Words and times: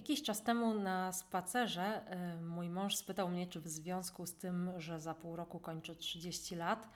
Jakiś 0.00 0.22
czas 0.22 0.42
temu 0.42 0.74
na 0.74 1.12
spacerze 1.12 2.02
y, 2.38 2.42
mój 2.42 2.68
mąż 2.68 2.96
spytał 2.96 3.28
mnie, 3.28 3.46
czy 3.46 3.60
w 3.60 3.68
związku 3.68 4.26
z 4.26 4.34
tym, 4.34 4.70
że 4.76 5.00
za 5.00 5.14
pół 5.14 5.36
roku 5.36 5.58
kończę 5.58 5.96
30 5.96 6.56
lat, 6.56 6.88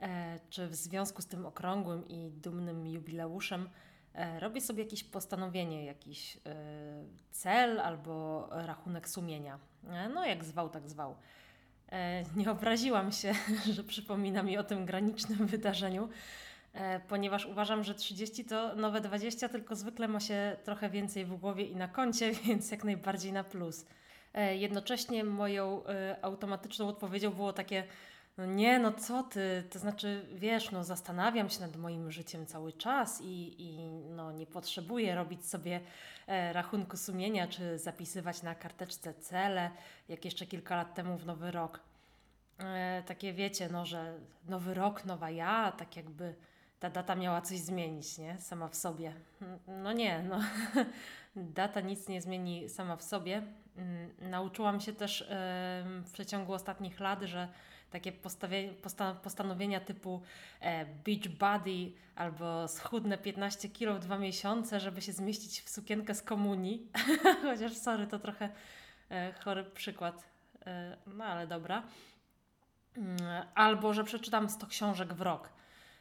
e, 0.00 0.38
czy 0.50 0.66
w 0.66 0.74
związku 0.74 1.22
z 1.22 1.26
tym 1.26 1.46
okrągłym 1.46 2.08
i 2.08 2.30
dumnym 2.30 2.86
jubileuszem 2.86 3.68
e, 4.14 4.40
robię 4.40 4.60
sobie 4.60 4.84
jakieś 4.84 5.04
postanowienie, 5.04 5.84
jakiś 5.84 6.36
e, 6.36 6.40
cel 7.30 7.80
albo 7.80 8.48
rachunek 8.50 9.08
sumienia. 9.08 9.58
No, 10.14 10.26
jak 10.26 10.44
zwał, 10.44 10.68
tak 10.68 10.88
zwał. 10.88 11.16
Nie 12.36 12.50
obraziłam 12.50 13.12
się, 13.12 13.32
że 13.74 13.84
przypomina 13.84 14.42
mi 14.42 14.58
o 14.58 14.64
tym 14.64 14.86
granicznym 14.86 15.46
wydarzeniu, 15.46 16.08
ponieważ 17.08 17.46
uważam, 17.46 17.84
że 17.84 17.94
30 17.94 18.44
to 18.44 18.74
nowe 18.74 19.00
20, 19.00 19.48
tylko 19.48 19.76
zwykle 19.76 20.08
ma 20.08 20.20
się 20.20 20.56
trochę 20.64 20.90
więcej 20.90 21.24
w 21.24 21.36
głowie 21.36 21.64
i 21.64 21.76
na 21.76 21.88
koncie, 21.88 22.32
więc 22.46 22.70
jak 22.70 22.84
najbardziej 22.84 23.32
na 23.32 23.44
plus. 23.44 23.86
E, 24.34 24.56
Jednocześnie 24.56 25.24
moją 25.24 25.86
e, 25.86 26.16
automatyczną 26.22 26.88
odpowiedzią 26.88 27.30
było 27.30 27.52
takie, 27.52 27.84
no 28.38 28.46
nie, 28.46 28.78
no 28.78 28.92
co 28.92 29.22
ty, 29.22 29.64
to 29.70 29.78
znaczy, 29.78 30.26
wiesz, 30.34 30.70
no 30.70 30.84
zastanawiam 30.84 31.50
się 31.50 31.60
nad 31.60 31.76
moim 31.76 32.10
życiem 32.10 32.46
cały 32.46 32.72
czas 32.72 33.20
i, 33.20 33.62
i 33.62 33.90
no 33.90 34.32
nie 34.32 34.46
potrzebuję 34.46 35.14
robić 35.14 35.46
sobie 35.46 35.80
e, 36.26 36.52
rachunku 36.52 36.96
sumienia 36.96 37.46
czy 37.46 37.78
zapisywać 37.78 38.42
na 38.42 38.54
karteczce 38.54 39.14
cele, 39.14 39.70
jak 40.08 40.24
jeszcze 40.24 40.46
kilka 40.46 40.76
lat 40.76 40.94
temu 40.94 41.18
w 41.18 41.26
Nowy 41.26 41.50
Rok. 41.50 41.80
E, 42.58 43.02
takie 43.06 43.32
wiecie, 43.32 43.68
no, 43.68 43.86
że 43.86 44.14
nowy 44.48 44.74
rok, 44.74 45.04
nowa 45.04 45.30
ja, 45.30 45.72
tak 45.72 45.96
jakby 45.96 46.34
ta 46.80 46.90
data 46.90 47.14
miała 47.14 47.40
coś 47.40 47.58
zmienić, 47.58 48.18
nie? 48.18 48.40
Sama 48.40 48.68
w 48.68 48.76
sobie. 48.76 49.12
No 49.66 49.92
nie, 49.92 50.22
no. 50.22 50.40
Data 51.36 51.80
nic 51.80 52.08
nie 52.08 52.20
zmieni 52.22 52.68
sama 52.68 52.96
w 52.96 53.02
sobie. 53.02 53.42
Mm, 53.76 54.30
Nauczyłam 54.30 54.80
się 54.80 54.92
też 54.92 55.26
w 56.04 56.10
przeciągu 56.12 56.52
ostatnich 56.52 57.00
lat, 57.00 57.22
że 57.22 57.48
takie 57.90 58.12
postanowienia 59.22 59.80
typu 59.80 60.22
e, 60.60 60.86
beach 60.86 61.28
body 61.28 61.92
albo 62.16 62.68
schudnę 62.68 63.18
15 63.18 63.68
kilo 63.68 63.94
w 63.94 63.98
dwa 63.98 64.18
miesiące, 64.18 64.80
żeby 64.80 65.02
się 65.02 65.12
zmieścić 65.12 65.60
w 65.60 65.70
sukienkę 65.70 66.14
z 66.14 66.22
komunii. 66.22 66.90
Chociaż 67.42 67.72
sorry, 67.72 68.06
to 68.06 68.18
trochę 68.18 68.48
e, 69.10 69.32
chory 69.32 69.64
przykład. 69.64 70.24
E, 70.66 70.96
no 71.06 71.24
ale 71.24 71.46
dobra. 71.46 71.82
Mm, 72.96 73.18
Albo, 73.54 73.94
że 73.94 74.04
przeczytam 74.04 74.48
100 74.48 74.66
książek 74.66 75.14
w 75.14 75.20
rok. 75.20 75.55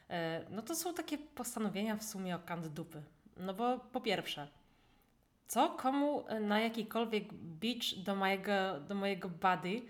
E, 0.10 0.46
No 0.50 0.62
to 0.62 0.76
są 0.76 0.94
takie 0.94 1.18
postanowienia 1.18 1.96
w 1.96 2.04
sumie 2.04 2.36
o 2.36 2.40
kant 2.40 2.68
dupy. 2.68 3.04
No 3.38 3.54
bo 3.54 3.80
po 3.80 4.02
pierwsze, 4.02 4.48
co 5.48 5.70
komu 5.70 6.28
e, 6.28 6.40
na 6.40 6.60
jakikolwiek 6.60 7.34
beach 7.34 8.04
do 8.04 8.16
mojego, 8.16 8.80
do 8.80 8.96
mojego 8.96 9.30
body? 9.30 9.82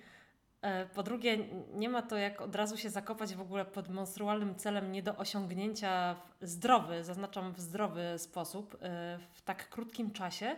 E, 0.62 0.86
Po 0.86 1.04
drugie, 1.04 1.38
nie 1.74 1.90
ma 1.90 2.02
to 2.02 2.18
jak 2.18 2.42
od 2.42 2.56
razu 2.56 2.78
się 2.78 2.90
zakopać 2.90 3.36
w 3.36 3.42
ogóle 3.42 3.66
pod 3.66 3.90
monstrualnym 3.90 4.56
celem 4.56 4.92
nie 4.92 5.04
do 5.04 5.16
osiągnięcia 5.18 6.16
w 6.42 6.48
zdrowy, 6.48 7.04
zaznaczam 7.04 7.54
w 7.54 7.60
zdrowy 7.60 8.14
sposób, 8.18 8.78
w 9.34 9.42
tak 9.42 9.70
krótkim 9.70 10.12
czasie. 10.12 10.56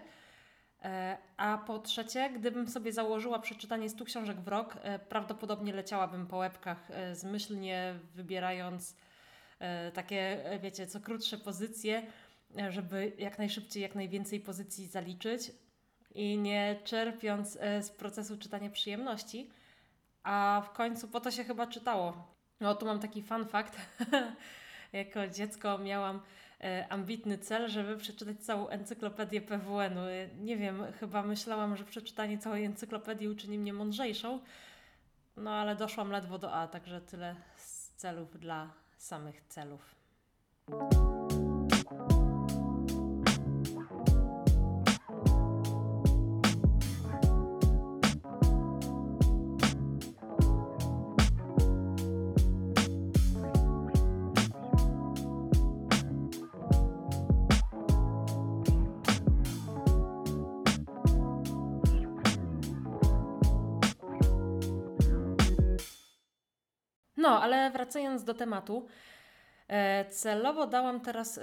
A 1.38 1.58
po 1.58 1.80
trzecie, 1.80 2.30
gdybym 2.30 2.68
sobie 2.68 2.94
założyła 2.94 3.40
przeczytanie 3.40 3.90
100 3.90 4.06
książek 4.06 4.40
w 4.42 4.48
rok, 4.48 4.78
prawdopodobnie 5.10 5.74
leciałabym 5.74 6.28
po 6.28 6.38
łebkach, 6.38 6.88
zmyślnie 7.14 8.00
wybierając 8.16 8.96
takie, 9.94 10.46
e, 10.46 10.60
wiecie, 10.60 10.88
co 10.88 11.00
krótsze 11.00 11.38
pozycje, 11.38 12.04
e, 12.60 12.72
żeby 12.72 13.12
jak 13.18 13.38
najszybciej, 13.38 13.84
jak 13.84 13.96
najwięcej 13.96 14.40
pozycji 14.40 14.88
zaliczyć 14.88 15.52
i 16.16 16.38
nie 16.38 16.80
czerpiąc 16.84 17.58
e, 17.62 17.84
z 17.84 17.92
procesu 17.92 18.38
czytania 18.38 18.70
przyjemności. 18.70 19.50
A 20.24 20.64
w 20.66 20.74
końcu 20.74 21.08
po 21.08 21.20
to 21.20 21.32
się 21.32 21.44
chyba 21.44 21.68
czytało. 21.68 22.28
No 22.60 22.76
tu 22.76 22.86
mam 22.86 23.00
taki 23.00 23.24
fun 23.24 23.46
fact. 23.46 23.78
jako 24.94 25.28
dziecko 25.28 25.78
miałam 25.78 26.22
e, 26.62 26.88
ambitny 26.90 27.38
cel, 27.38 27.70
żeby 27.70 27.98
przeczytać 27.98 28.38
całą 28.40 28.68
encyklopedię 28.68 29.42
PWN-u. 29.42 30.02
E, 30.02 30.28
Nie 30.40 30.58
wiem, 30.58 30.84
chyba 31.00 31.24
myślałam, 31.24 31.78
że 31.78 31.84
przeczytanie 31.86 32.38
całej 32.38 32.66
encyklopedii 32.66 33.28
uczyni 33.28 33.60
mnie 33.60 33.74
mądrzejszą. 33.74 34.40
No 35.38 35.52
ale 35.52 35.76
doszłam 35.76 36.12
ledwo 36.12 36.40
do 36.40 36.54
A, 36.54 36.68
także 36.68 37.02
tyle 37.02 37.36
z 37.56 37.90
celów 37.90 38.40
dla 38.40 38.74
samych 38.98 39.42
celów. 39.50 39.96
No, 67.28 67.42
ale 67.42 67.72
wracając 67.72 68.24
do 68.24 68.34
tematu, 68.34 68.88
e, 69.68 70.06
celowo 70.10 70.68
dałam 70.68 71.02
teraz 71.02 71.38
e, 71.38 71.42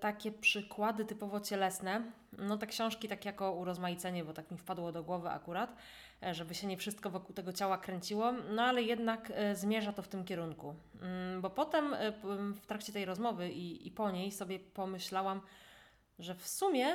takie 0.00 0.32
przykłady 0.32 1.04
typowo 1.04 1.40
cielesne. 1.40 2.02
No 2.38 2.58
te 2.58 2.66
książki 2.66 3.08
tak 3.08 3.24
jako 3.24 3.52
urozmaicenie, 3.52 4.24
bo 4.24 4.32
tak 4.32 4.50
mi 4.50 4.58
wpadło 4.58 4.92
do 4.92 5.04
głowy 5.04 5.28
akurat, 5.28 5.76
e, 6.22 6.34
żeby 6.34 6.54
się 6.54 6.66
nie 6.66 6.76
wszystko 6.76 7.10
wokół 7.10 7.34
tego 7.34 7.52
ciała 7.52 7.78
kręciło, 7.78 8.32
no 8.32 8.62
ale 8.62 8.82
jednak 8.82 9.32
zmierza 9.54 9.92
to 9.92 10.02
w 10.02 10.08
tym 10.08 10.24
kierunku. 10.24 10.74
Mm, 11.02 11.40
Bo 11.40 11.50
potem 11.50 11.96
w 12.62 12.66
trakcie 12.66 12.92
tej 12.92 13.04
rozmowy 13.04 13.50
i, 13.50 13.88
i 13.88 13.90
po 13.90 14.10
niej 14.10 14.32
sobie 14.32 14.58
pomyślałam, 14.58 15.40
że 16.18 16.34
w 16.34 16.48
sumie, 16.48 16.86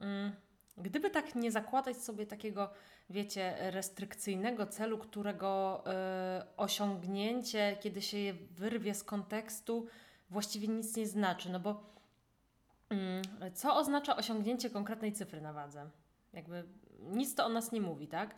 mm, 0.00 0.32
gdyby 0.76 1.10
tak 1.10 1.34
nie 1.34 1.52
zakładać 1.52 1.96
sobie 1.96 2.26
takiego, 2.26 2.70
wiecie, 3.12 3.54
restrykcyjnego 3.70 4.66
celu, 4.66 4.98
którego 4.98 5.82
e, 5.86 6.46
osiągnięcie, 6.56 7.76
kiedy 7.80 8.02
się 8.02 8.18
je 8.18 8.34
wyrwie 8.34 8.94
z 8.94 9.04
kontekstu, 9.04 9.86
właściwie 10.30 10.68
nic 10.68 10.96
nie 10.96 11.06
znaczy. 11.06 11.50
No 11.50 11.60
bo 11.60 11.94
mm, 12.90 13.22
co 13.54 13.76
oznacza 13.76 14.16
osiągnięcie 14.16 14.70
konkretnej 14.70 15.12
cyfry 15.12 15.40
na 15.40 15.52
wadze? 15.52 15.90
Jakby 16.32 16.64
nic 17.00 17.34
to 17.34 17.46
o 17.46 17.48
nas 17.48 17.72
nie 17.72 17.80
mówi, 17.80 18.08
tak? 18.08 18.34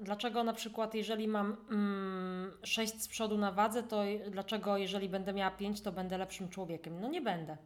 Dlaczego 0.00 0.44
na 0.44 0.52
przykład, 0.52 0.94
jeżeli 0.94 1.28
mam 1.28 1.56
mm, 1.70 2.52
6 2.62 3.02
z 3.02 3.08
przodu 3.08 3.38
na 3.38 3.52
wadze, 3.52 3.82
to 3.82 4.02
dlaczego, 4.30 4.76
jeżeli 4.76 5.08
będę 5.08 5.32
miała 5.32 5.50
5, 5.50 5.80
to 5.80 5.92
będę 5.92 6.18
lepszym 6.18 6.48
człowiekiem? 6.48 7.00
No 7.00 7.08
nie 7.08 7.20
będę. 7.20 7.56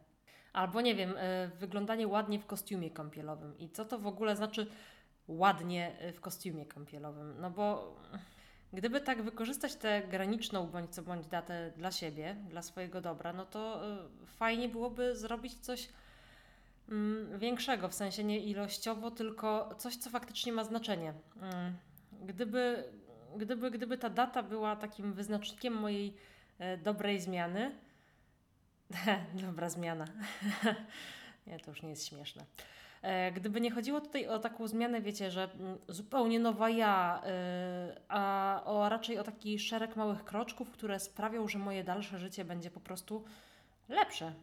Albo 0.53 0.81
nie 0.81 0.95
wiem, 0.95 1.17
y, 1.17 1.51
wyglądanie 1.59 2.07
ładnie 2.07 2.39
w 2.39 2.45
kostiumie 2.45 2.91
kąpielowym. 2.91 3.57
I 3.57 3.69
co 3.69 3.85
to 3.85 3.99
w 3.99 4.07
ogóle 4.07 4.35
znaczy 4.35 4.67
ładnie 5.27 5.95
y, 6.09 6.13
w 6.13 6.21
kostiumie 6.21 6.65
kąpielowym? 6.65 7.41
No 7.41 7.51
bo 7.51 7.95
gdyby 8.73 9.01
tak 9.01 9.21
wykorzystać 9.21 9.75
tę 9.75 10.01
graniczną 10.09 10.67
bądź 10.67 10.89
co 10.95 11.01
bądź 11.01 11.27
datę 11.27 11.71
dla 11.77 11.91
siebie, 11.91 12.35
dla 12.49 12.61
swojego 12.61 13.01
dobra, 13.01 13.33
no 13.33 13.45
to 13.45 13.81
y, 14.23 14.27
fajnie 14.27 14.69
byłoby 14.69 15.15
zrobić 15.15 15.55
coś 15.55 15.89
mm, 16.89 17.39
większego, 17.39 17.89
w 17.89 17.93
sensie 17.93 18.23
nie 18.23 18.39
ilościowo, 18.39 19.11
tylko 19.11 19.75
coś, 19.77 19.95
co 19.95 20.09
faktycznie 20.09 20.53
ma 20.53 20.63
znaczenie. 20.63 21.13
Mm, 21.41 21.73
Gdyby, 22.21 22.83
gdyby, 23.37 23.71
gdyby 23.71 23.97
ta 23.97 24.09
data 24.09 24.43
była 24.43 24.75
takim 24.75 25.13
wyznacznikiem 25.13 25.73
mojej 25.73 26.15
e, 26.59 26.77
dobrej 26.77 27.19
zmiany, 27.19 27.71
dobra 29.47 29.69
zmiana, 29.69 30.05
nie, 31.47 31.59
to 31.59 31.71
już 31.71 31.81
nie 31.81 31.89
jest 31.89 32.07
śmieszne. 32.07 32.45
E, 33.01 33.31
Gdyby 33.31 33.61
nie 33.61 33.71
chodziło 33.71 34.01
tutaj 34.01 34.27
o 34.27 34.39
taką 34.39 34.67
zmianę, 34.67 35.01
wiecie, 35.01 35.31
że 35.31 35.43
mm, 35.43 35.77
zupełnie 35.87 36.39
nowa 36.39 36.69
ja, 36.69 37.21
y, 37.25 38.01
a 38.07 38.61
o 38.65 38.89
raczej 38.89 39.19
o 39.19 39.23
taki 39.23 39.59
szereg 39.59 39.95
małych 39.95 40.23
kroczków, 40.23 40.71
które 40.71 40.99
sprawią, 40.99 41.47
że 41.47 41.59
moje 41.59 41.83
dalsze 41.83 42.19
życie 42.19 42.45
będzie 42.45 42.71
po 42.71 42.79
prostu 42.79 43.23
lepsze. 43.89 44.33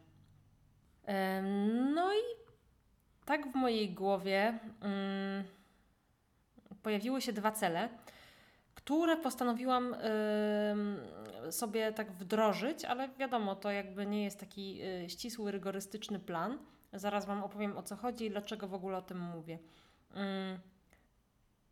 Em, 1.05 1.95
No 1.95 2.15
i 2.15 2.23
tak 3.25 3.53
w 3.53 3.55
mojej 3.55 3.91
głowie 3.91 4.59
mm, 4.81 5.45
pojawiły 6.83 7.21
się 7.21 7.33
dwa 7.33 7.53
cele, 7.53 7.89
które 8.91 9.17
postanowiłam 9.17 9.97
sobie 11.51 11.93
tak 11.93 12.13
wdrożyć, 12.13 12.85
ale 12.85 13.09
wiadomo, 13.09 13.57
to 13.57 13.71
jakby 13.71 14.07
nie 14.07 14.25
jest 14.25 14.41
taki 14.41 14.83
y, 14.83 15.11
ścisły, 15.11 15.53
rygorystyczny 15.53 16.19
plan. 16.19 16.59
Zaraz 16.93 17.27
Wam 17.27 17.45
opowiem 17.45 17.79
o 17.79 17.83
co 17.83 17.97
chodzi 17.97 18.27
i 18.27 18.31
dlaczego 18.31 18.69
w 18.69 18.75
ogóle 18.75 18.97
o 18.99 19.03
tym 19.03 19.21
mówię. 19.21 19.59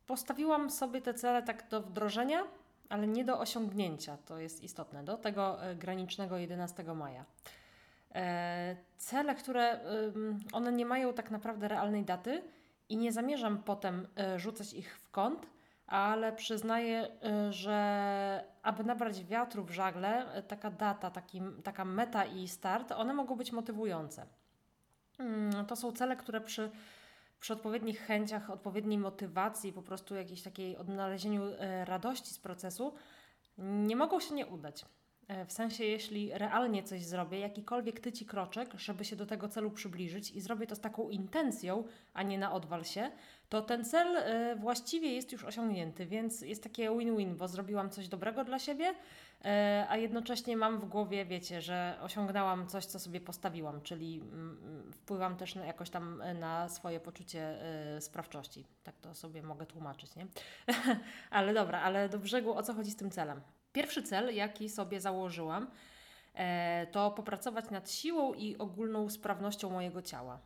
Postawiłam 0.07 0.71
sobie 0.71 1.03
te 1.03 1.15
cele 1.15 1.43
tak 1.43 1.69
do 1.69 1.81
wdrożenia, 1.81 2.43
ale 2.89 3.07
nie 3.07 3.25
do 3.25 3.41
osiągnięcia. 3.41 4.17
To 4.17 4.39
jest 4.39 4.63
istotne, 4.63 5.05
do 5.05 5.17
tego 5.17 5.71
y, 5.71 5.77
granicznego 5.77 6.39
11 6.39 6.83
maja. 6.95 7.25
E, 8.15 8.77
cele, 8.97 9.35
które 9.35 9.81
one 10.53 10.73
nie 10.73 10.87
mają 10.87 11.13
tak 11.13 11.31
naprawdę 11.31 11.69
realnej 11.69 12.05
daty 12.05 12.43
i 12.89 12.97
nie 12.97 13.13
zamierzam 13.13 13.63
potem 13.63 14.07
e, 14.17 14.39
rzucać 14.39 14.73
ich 14.73 14.99
w 14.99 15.11
kąt, 15.11 15.58
ale 15.89 16.33
przyznaję, 16.33 17.09
e, 17.25 17.53
że 17.53 18.45
aby 18.63 18.85
nabrać 18.85 19.25
wiatru 19.25 19.65
w 19.65 19.71
żagle, 19.71 20.43
taka 20.49 20.71
data, 20.71 21.11
taki, 21.11 21.41
taka 21.65 21.85
meta 21.85 22.25
i 22.25 22.49
start, 22.49 22.93
one 22.93 23.15
mogą 23.15 23.37
być 23.37 23.53
motywujące. 23.53 24.27
Mm, 25.19 25.67
to 25.67 25.77
są 25.77 25.93
cele, 25.93 26.17
które 26.17 26.41
przy, 26.41 26.71
przy 27.41 27.53
odpowiednich 27.53 28.01
chęciach, 28.01 28.51
odpowiedniej 28.51 28.99
motywacji, 28.99 29.73
po 29.73 29.83
prostu 29.83 30.15
jakiejś 30.15 30.43
takiej 30.43 30.77
odnalezieniu 30.77 31.43
radości 31.85 32.35
z 32.35 32.39
procesu, 32.39 32.95
nie 33.59 33.97
mogą 33.97 34.21
się 34.21 34.35
nie 34.35 34.47
udać. 34.47 34.85
W 35.47 35.53
sensie, 35.53 35.85
jeśli 35.85 36.31
realnie 36.33 36.83
coś 36.83 37.05
zrobię, 37.05 37.39
jakikolwiek 37.39 38.01
tyci 38.01 38.27
kroczek, 38.27 38.75
żeby 38.77 39.05
się 39.05 39.17
do 39.17 39.27
tego 39.27 39.49
celu 39.49 39.71
przybliżyć 39.71 40.31
i 40.31 40.41
zrobię 40.41 40.67
to 40.67 40.77
z 40.77 40.81
taką 40.81 41.09
intencją, 41.09 41.85
a 42.15 42.23
nie 42.23 42.39
na 42.39 42.53
odwal 42.53 42.85
się, 42.85 43.11
to 43.49 43.63
ten 43.63 43.85
cel 43.85 44.17
e, 44.17 44.57
właściwie 44.57 45.15
jest 45.15 45.33
już 45.33 45.45
osiągnięty, 45.45 46.07
więc 46.07 46.41
jest 46.41 46.63
takie 46.63 46.99
win-win, 46.99 47.37
bo 47.37 47.49
zrobiłam 47.49 47.91
coś 47.91 48.09
dobrego 48.09 48.45
dla 48.45 48.59
siebie, 48.59 48.95
e, 49.45 49.87
a 49.89 49.97
jednocześnie 49.97 50.57
mam 50.57 50.79
w 50.79 50.85
głowie, 50.85 51.25
wiecie, 51.25 51.63
że 51.63 51.99
osiągnęłam 52.03 52.67
coś, 52.67 52.87
co 52.87 52.99
sobie 52.99 53.21
postawiłam, 53.21 53.83
czyli 53.83 54.21
mm, 54.21 54.59
mm, 54.63 54.93
wpływam 54.93 55.37
też 55.37 55.57
jakoś 55.57 55.91
tam 55.91 56.23
na 56.39 56.69
swoje 56.69 57.01
poczucie 57.01 57.59
sprawczości. 58.01 58.65
Tak 58.85 58.99
to 58.99 59.15
sobie 59.15 59.43
mogę 59.43 59.67
tłumaczyć, 59.67 60.17
nie? 60.17 60.27
ale 61.31 61.55
dobra, 61.55 61.81
ale 61.81 62.09
do 62.09 62.19
brzegu 62.19 62.55
o 62.55 62.63
co 62.63 62.75
chodzi 62.75 62.91
z 62.91 62.97
tym 62.97 63.11
celem? 63.11 63.41
Pierwszy 63.73 64.03
cel, 64.03 64.35
jaki 64.35 64.69
sobie 64.69 65.01
założyłam, 65.01 65.71
e, 66.35 66.87
to 66.87 67.11
popracować 67.11 67.71
nad 67.71 67.91
siłą 67.91 68.35
i 68.35 68.59
ogólną 68.59 69.11
sprawnością 69.11 69.71
mojego 69.71 70.03
ciała. 70.03 70.39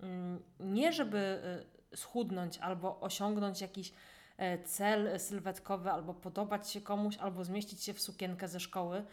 Mm, 0.00 0.42
nie 0.60 0.92
żeby 0.92 1.40
schudnąć 1.94 2.58
albo 2.58 3.00
osiągnąć 3.00 3.60
jakiś 3.60 3.92
e, 4.36 4.62
cel 4.62 5.20
sylwetkowy, 5.20 5.90
albo 5.90 6.14
podobać 6.14 6.70
się 6.70 6.80
komuś, 6.80 7.16
albo 7.16 7.44
zmieścić 7.44 7.82
się 7.82 7.94
w 7.94 8.00
sukienkę 8.00 8.48
ze 8.48 8.60
szkoły. 8.60 9.04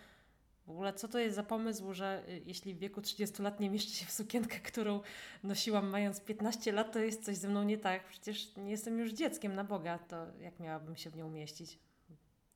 W 0.68 0.69
ogóle 0.69 0.94
co 0.94 1.07
to 1.07 1.19
jest 1.19 1.36
za 1.36 1.44
pomysł, 1.44 1.94
że 1.94 2.24
jeśli 2.45 2.74
w 2.74 2.80
wieku 2.80 3.01
30 3.01 3.42
lat 3.42 3.60
nie 3.60 3.69
mieszczę 3.69 3.92
się 3.92 4.06
w 4.06 4.12
sukienkę, 4.12 4.60
którą 4.60 5.01
nosiłam 5.44 5.89
mając 5.89 6.22
15 6.22 6.72
lat, 6.72 6.94
to 6.94 7.00
jest 7.00 7.25
coś 7.25 7.38
ze 7.38 7.48
mną 7.48 7.63
nie 7.63 7.77
tak. 7.77 8.07
Przecież 8.07 8.56
nie 8.56 8.72
jestem 8.72 9.00
już 9.00 9.12
dzieckiem 9.12 9.56
na 9.56 9.63
Boga, 9.63 10.00
to 10.00 10.25
jak 10.39 10.60
miałabym 10.60 10.95
się 10.95 11.10
w 11.10 11.16
nią 11.16 11.27
umieścić? 11.27 11.80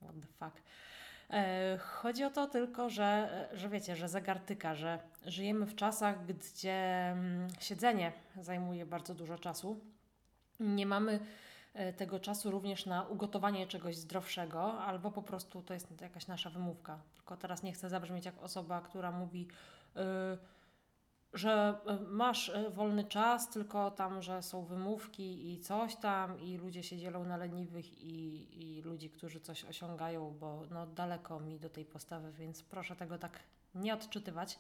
What 0.01 0.15
the 0.21 0.27
fuck. 0.27 0.61
E, 1.29 1.77
chodzi 1.77 2.23
o 2.23 2.29
to 2.29 2.47
tylko, 2.47 2.89
że, 2.89 3.49
że 3.53 3.69
wiecie, 3.69 3.95
że 3.95 4.09
zagartyka, 4.09 4.75
że 4.75 4.99
żyjemy 5.25 5.65
w 5.65 5.75
czasach, 5.75 6.25
gdzie 6.25 6.73
mm, 7.11 7.47
siedzenie 7.59 8.11
zajmuje 8.41 8.85
bardzo 8.85 9.15
dużo 9.15 9.37
czasu. 9.39 9.79
Nie 10.59 10.85
mamy 10.85 11.19
e, 11.73 11.93
tego 11.93 12.19
czasu 12.19 12.51
również 12.51 12.85
na 12.85 13.03
ugotowanie 13.03 13.67
czegoś 13.67 13.95
zdrowszego, 13.95 14.81
albo 14.81 15.11
po 15.11 15.21
prostu 15.21 15.61
to 15.61 15.73
jest 15.73 16.01
jakaś 16.01 16.27
nasza 16.27 16.49
wymówka. 16.49 16.99
Tylko 17.15 17.37
teraz 17.37 17.63
nie 17.63 17.73
chcę 17.73 17.89
zabrzmieć 17.89 18.25
jak 18.25 18.43
osoba, 18.43 18.81
która 18.81 19.11
mówi. 19.11 19.47
Yy, 19.95 20.01
że 21.33 21.79
e, 21.85 21.97
masz 21.99 22.49
e, 22.49 22.69
wolny 22.69 23.03
czas, 23.03 23.49
tylko 23.49 23.91
tam, 23.91 24.21
że 24.21 24.43
są 24.43 24.65
wymówki 24.65 25.53
i 25.53 25.59
coś 25.59 25.95
tam, 25.95 26.39
i 26.39 26.57
ludzie 26.57 26.83
się 26.83 26.97
dzielą 26.97 27.25
na 27.25 27.37
leniwych 27.37 28.01
i, 28.01 28.77
i 28.77 28.81
ludzi, 28.81 29.09
którzy 29.09 29.39
coś 29.39 29.65
osiągają, 29.65 30.37
bo 30.39 30.63
no, 30.71 30.87
daleko 30.87 31.39
mi 31.39 31.59
do 31.59 31.69
tej 31.69 31.85
postawy, 31.85 32.31
więc 32.31 32.63
proszę 32.63 32.95
tego 32.95 33.17
tak 33.17 33.39
nie 33.75 33.93
odczytywać. 33.93 34.59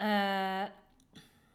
E, 0.00 0.70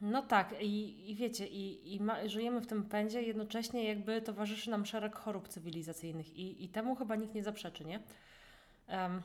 no 0.01 0.21
tak, 0.21 0.56
i, 0.62 1.12
i 1.12 1.15
wiecie, 1.15 1.47
i, 1.47 1.95
i 1.95 2.00
ma, 2.00 2.27
żyjemy 2.27 2.62
w 2.62 2.68
tym 2.68 2.83
pędzie, 2.83 3.21
jednocześnie 3.21 3.83
jakby 3.83 4.21
towarzyszy 4.21 4.69
nam 4.69 4.86
szereg 4.86 5.15
chorób 5.15 5.47
cywilizacyjnych, 5.47 6.36
i, 6.36 6.63
i 6.63 6.69
temu 6.69 6.95
chyba 6.95 7.15
nikt 7.15 7.36
nie 7.36 7.44
zaprzeczy, 7.44 7.86
nie? 7.86 8.00
Um, 8.89 9.21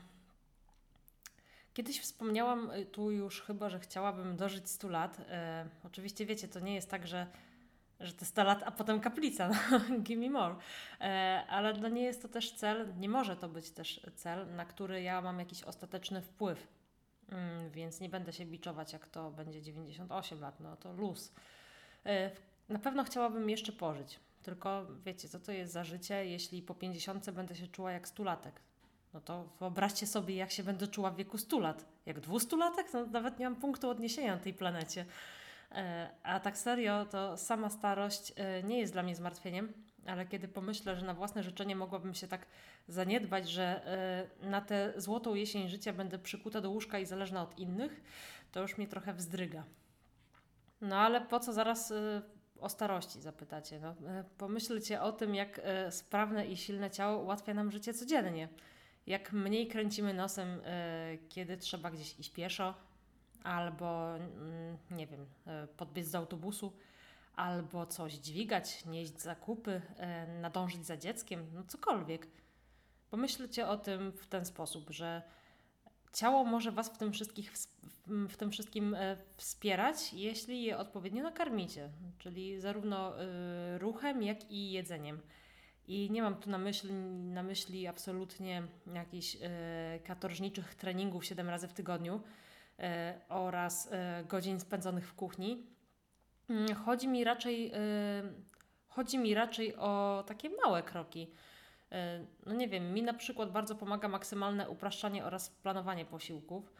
Kiedyś 1.74 2.00
wspomniałam 2.00 2.70
y, 2.70 2.86
tu 2.86 3.10
już 3.10 3.42
chyba, 3.42 3.70
że 3.70 3.80
chciałabym 3.80 4.36
dożyć 4.36 4.70
100 4.70 4.88
lat. 4.88 5.20
E, 5.20 5.66
oczywiście 5.84 6.26
wiecie, 6.26 6.48
to 6.48 6.60
nie 6.60 6.74
jest 6.74 6.90
tak, 6.90 7.06
że, 7.06 7.26
że 8.00 8.12
te 8.12 8.24
100 8.24 8.44
lat, 8.44 8.62
a 8.66 8.70
potem 8.70 9.00
kaplica, 9.00 9.48
no, 9.48 10.30
more. 10.30 10.54
E, 11.00 11.44
ale 11.48 11.72
dla 11.72 11.88
niej 11.88 12.04
jest 12.04 12.22
to 12.22 12.28
też 12.28 12.52
cel, 12.52 12.94
nie 12.98 13.08
może 13.08 13.36
to 13.36 13.48
być 13.48 13.70
też 13.70 14.00
cel, 14.14 14.54
na 14.54 14.64
który 14.64 15.02
ja 15.02 15.20
mam 15.20 15.38
jakiś 15.38 15.62
ostateczny 15.62 16.22
wpływ. 16.22 16.79
Mm, 17.30 17.70
więc 17.70 18.00
nie 18.00 18.08
będę 18.08 18.32
się 18.32 18.46
biczować, 18.46 18.92
jak 18.92 19.06
to 19.06 19.30
będzie 19.30 19.62
98 19.62 20.40
lat, 20.40 20.60
no 20.60 20.76
to 20.76 20.92
luz. 20.92 21.32
E, 22.06 22.30
na 22.68 22.78
pewno 22.78 23.04
chciałabym 23.04 23.50
jeszcze 23.50 23.72
pożyć. 23.72 24.20
Tylko 24.42 24.86
wiecie, 25.04 25.28
co 25.28 25.40
to 25.40 25.52
jest 25.52 25.72
za 25.72 25.84
życie, 25.84 26.26
jeśli 26.26 26.62
po 26.62 26.74
50 26.74 27.30
będę 27.30 27.56
się 27.56 27.66
czuła 27.66 27.92
jak 27.92 28.08
stulatek 28.08 28.60
no 29.14 29.20
to 29.20 29.48
wyobraźcie 29.60 30.06
sobie, 30.06 30.34
jak 30.36 30.50
się 30.50 30.62
będę 30.62 30.86
czuła 30.86 31.10
w 31.10 31.16
wieku 31.16 31.38
100 31.38 31.58
lat. 31.58 31.84
Jak 32.06 32.20
200 32.20 32.56
latek? 32.56 32.86
No 32.92 33.06
nawet 33.06 33.38
nie 33.38 33.50
mam 33.50 33.60
punktu 33.60 33.90
odniesienia 33.90 34.34
na 34.34 34.40
tej 34.40 34.54
planecie. 34.54 35.04
E, 35.72 36.10
a 36.22 36.40
tak 36.40 36.58
serio, 36.58 37.04
to 37.04 37.36
sama 37.36 37.70
starość 37.70 38.32
e, 38.36 38.62
nie 38.62 38.78
jest 38.78 38.92
dla 38.92 39.02
mnie 39.02 39.16
zmartwieniem, 39.16 39.72
ale 40.06 40.26
kiedy 40.26 40.48
pomyślę, 40.48 40.96
że 40.96 41.06
na 41.06 41.14
własne 41.14 41.42
życzenie 41.42 41.76
mogłabym 41.76 42.14
się 42.14 42.28
tak 42.28 42.46
zaniedbać, 42.88 43.50
że 43.50 43.86
e, 44.42 44.48
na 44.50 44.60
tę 44.60 44.92
złotą 44.96 45.34
jesień 45.34 45.68
życia 45.68 45.92
będę 45.92 46.18
przykuta 46.18 46.60
do 46.60 46.70
łóżka 46.70 46.98
i 46.98 47.06
zależna 47.06 47.42
od 47.42 47.58
innych, 47.58 48.02
to 48.52 48.62
już 48.62 48.78
mnie 48.78 48.88
trochę 48.88 49.14
wzdryga. 49.14 49.64
No 50.80 50.96
ale 50.96 51.20
po 51.20 51.40
co 51.40 51.52
zaraz 51.52 51.92
o 52.60 52.68
starości 52.68 53.20
zapytacie? 53.20 53.80
No, 53.80 53.94
pomyślcie 54.38 55.02
o 55.02 55.12
tym, 55.12 55.34
jak 55.34 55.60
sprawne 55.90 56.46
i 56.46 56.56
silne 56.56 56.90
ciało 56.90 57.22
ułatwia 57.22 57.54
nam 57.54 57.70
życie 57.70 57.94
codziennie 57.94 58.48
jak 59.06 59.32
mniej 59.32 59.68
kręcimy 59.68 60.14
nosem, 60.14 60.48
y, 60.48 60.62
kiedy 61.28 61.56
trzeba 61.56 61.90
gdzieś 61.90 62.18
iść 62.20 62.30
pieszo, 62.30 62.74
albo 63.44 64.16
mm, 64.16 64.76
nie 64.90 65.06
wiem, 65.06 65.22
y, 65.22 65.66
podbiec 65.76 66.06
z 66.06 66.14
autobusu, 66.14 66.72
albo 67.36 67.86
coś 67.86 68.12
dźwigać, 68.12 68.84
nieść 68.84 69.20
zakupy, 69.20 69.82
y, 70.30 70.40
nadążyć 70.40 70.86
za 70.86 70.96
dzieckiem, 70.96 71.46
no 71.54 71.64
cokolwiek. 71.64 72.26
Pomyślcie 73.10 73.68
o 73.68 73.76
tym 73.76 74.12
w 74.12 74.26
ten 74.26 74.44
sposób, 74.44 74.90
że 74.90 75.22
ciało 76.12 76.44
może 76.44 76.72
Was 76.72 76.88
w 76.88 76.98
tym, 76.98 77.12
wszystkich, 77.12 77.52
w 78.06 78.36
tym 78.36 78.50
wszystkim 78.50 78.96
wspierać, 79.36 80.12
jeśli 80.12 80.62
je 80.62 80.78
odpowiednio 80.78 81.22
nakarmicie, 81.22 81.90
czyli 82.18 82.60
zarówno 82.60 83.12
ruchem, 83.78 84.22
jak 84.22 84.50
i 84.50 84.70
jedzeniem. 84.70 85.20
I 85.90 86.10
nie 86.10 86.22
mam 86.22 86.36
tu 86.36 86.50
na 86.50 86.58
myśli, 86.58 86.92
na 87.34 87.42
myśli 87.42 87.86
absolutnie 87.86 88.62
jakichś 88.94 89.36
e, 89.40 90.00
katorżniczych 90.04 90.74
treningów 90.74 91.24
7 91.24 91.48
razy 91.48 91.68
w 91.68 91.72
tygodniu 91.72 92.20
e, 92.78 93.20
oraz 93.28 93.88
e, 93.92 94.24
godzin 94.28 94.60
spędzonych 94.60 95.08
w 95.08 95.14
kuchni. 95.14 95.66
Mm, 96.50 96.74
chodzi 96.74 97.08
mi 97.08 97.24
raczej, 97.24 97.72
e, 97.74 97.78
chodzi 98.88 99.18
mi 99.18 99.34
raczej 99.34 99.76
o 99.76 100.24
takie 100.26 100.50
małe 100.64 100.82
kroki. 100.82 101.30
E, 101.92 102.24
no 102.46 102.54
nie 102.54 102.68
wiem, 102.68 102.94
mi 102.94 103.02
na 103.02 103.14
przykład 103.14 103.52
bardzo 103.52 103.74
pomaga 103.74 104.08
maksymalne 104.08 104.70
upraszczanie 104.70 105.24
oraz 105.24 105.50
planowanie 105.50 106.04
posiłków. 106.04 106.72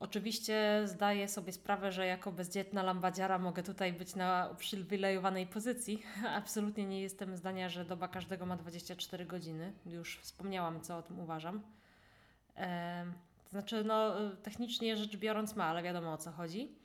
Oczywiście 0.00 0.82
zdaję 0.84 1.28
sobie 1.28 1.52
sprawę, 1.52 1.92
że 1.92 2.06
jako 2.06 2.32
bezdzietna 2.32 2.82
lambadziara 2.82 3.38
mogę 3.38 3.62
tutaj 3.62 3.92
być 3.92 4.14
na 4.14 4.48
uprzywilejowanej 4.52 5.46
pozycji. 5.46 6.02
Absolutnie 6.40 6.86
nie 6.86 7.00
jestem 7.02 7.36
zdania, 7.36 7.68
że 7.68 7.84
doba 7.84 8.08
każdego 8.08 8.46
ma 8.46 8.56
24 8.56 9.26
godziny. 9.26 9.72
Już 9.86 10.18
wspomniałam, 10.18 10.80
co 10.80 10.98
o 10.98 11.02
tym 11.02 11.20
uważam. 11.20 11.62
E, 12.56 13.06
to 13.44 13.50
znaczy, 13.50 13.84
no, 13.84 14.14
technicznie 14.42 14.96
rzecz 14.96 15.16
biorąc 15.16 15.56
ma, 15.56 15.64
ale 15.64 15.82
wiadomo 15.82 16.12
o 16.12 16.16
co 16.16 16.32
chodzi. 16.32 16.83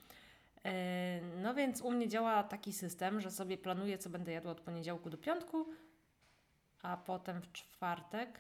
E, 0.66 1.22
no 1.42 1.54
więc 1.54 1.82
u 1.82 1.92
mnie 1.92 2.08
działa 2.08 2.44
taki 2.44 2.74
system, 2.74 3.22
że 3.22 3.32
sobie 3.32 3.58
planuję, 3.58 3.98
co 3.98 4.10
będę 4.10 4.32
jadła 4.32 4.52
od 4.52 4.62
poniedziałku 4.62 5.10
do 5.10 5.18
piątku, 5.18 5.66
a 6.82 6.98
potem 6.98 7.42
w 7.42 7.52
czwartek. 7.52 8.40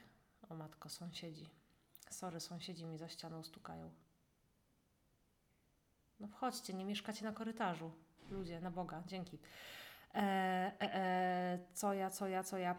O 0.50 0.56
matko, 0.56 0.90
sąsiedzi. 0.90 1.50
Sorry, 2.10 2.40
sąsiedzi 2.40 2.86
mi 2.86 2.98
za 2.98 3.10
ścianą 3.10 3.44
stukają. 3.44 3.92
No 6.20 6.28
wchodźcie, 6.28 6.74
nie 6.74 6.86
mieszkacie 6.86 7.26
na 7.26 7.32
korytarzu. 7.32 7.92
Ludzie, 8.32 8.62
na 8.62 8.72
Boga, 8.72 9.04
dzięki. 9.08 9.40
E, 10.16 10.20
e, 10.20 10.96
e, 10.96 11.60
co 11.74 11.94
ja, 11.94 12.10
co 12.10 12.28
ja, 12.28 12.44
co 12.44 12.58
ja. 12.58 12.76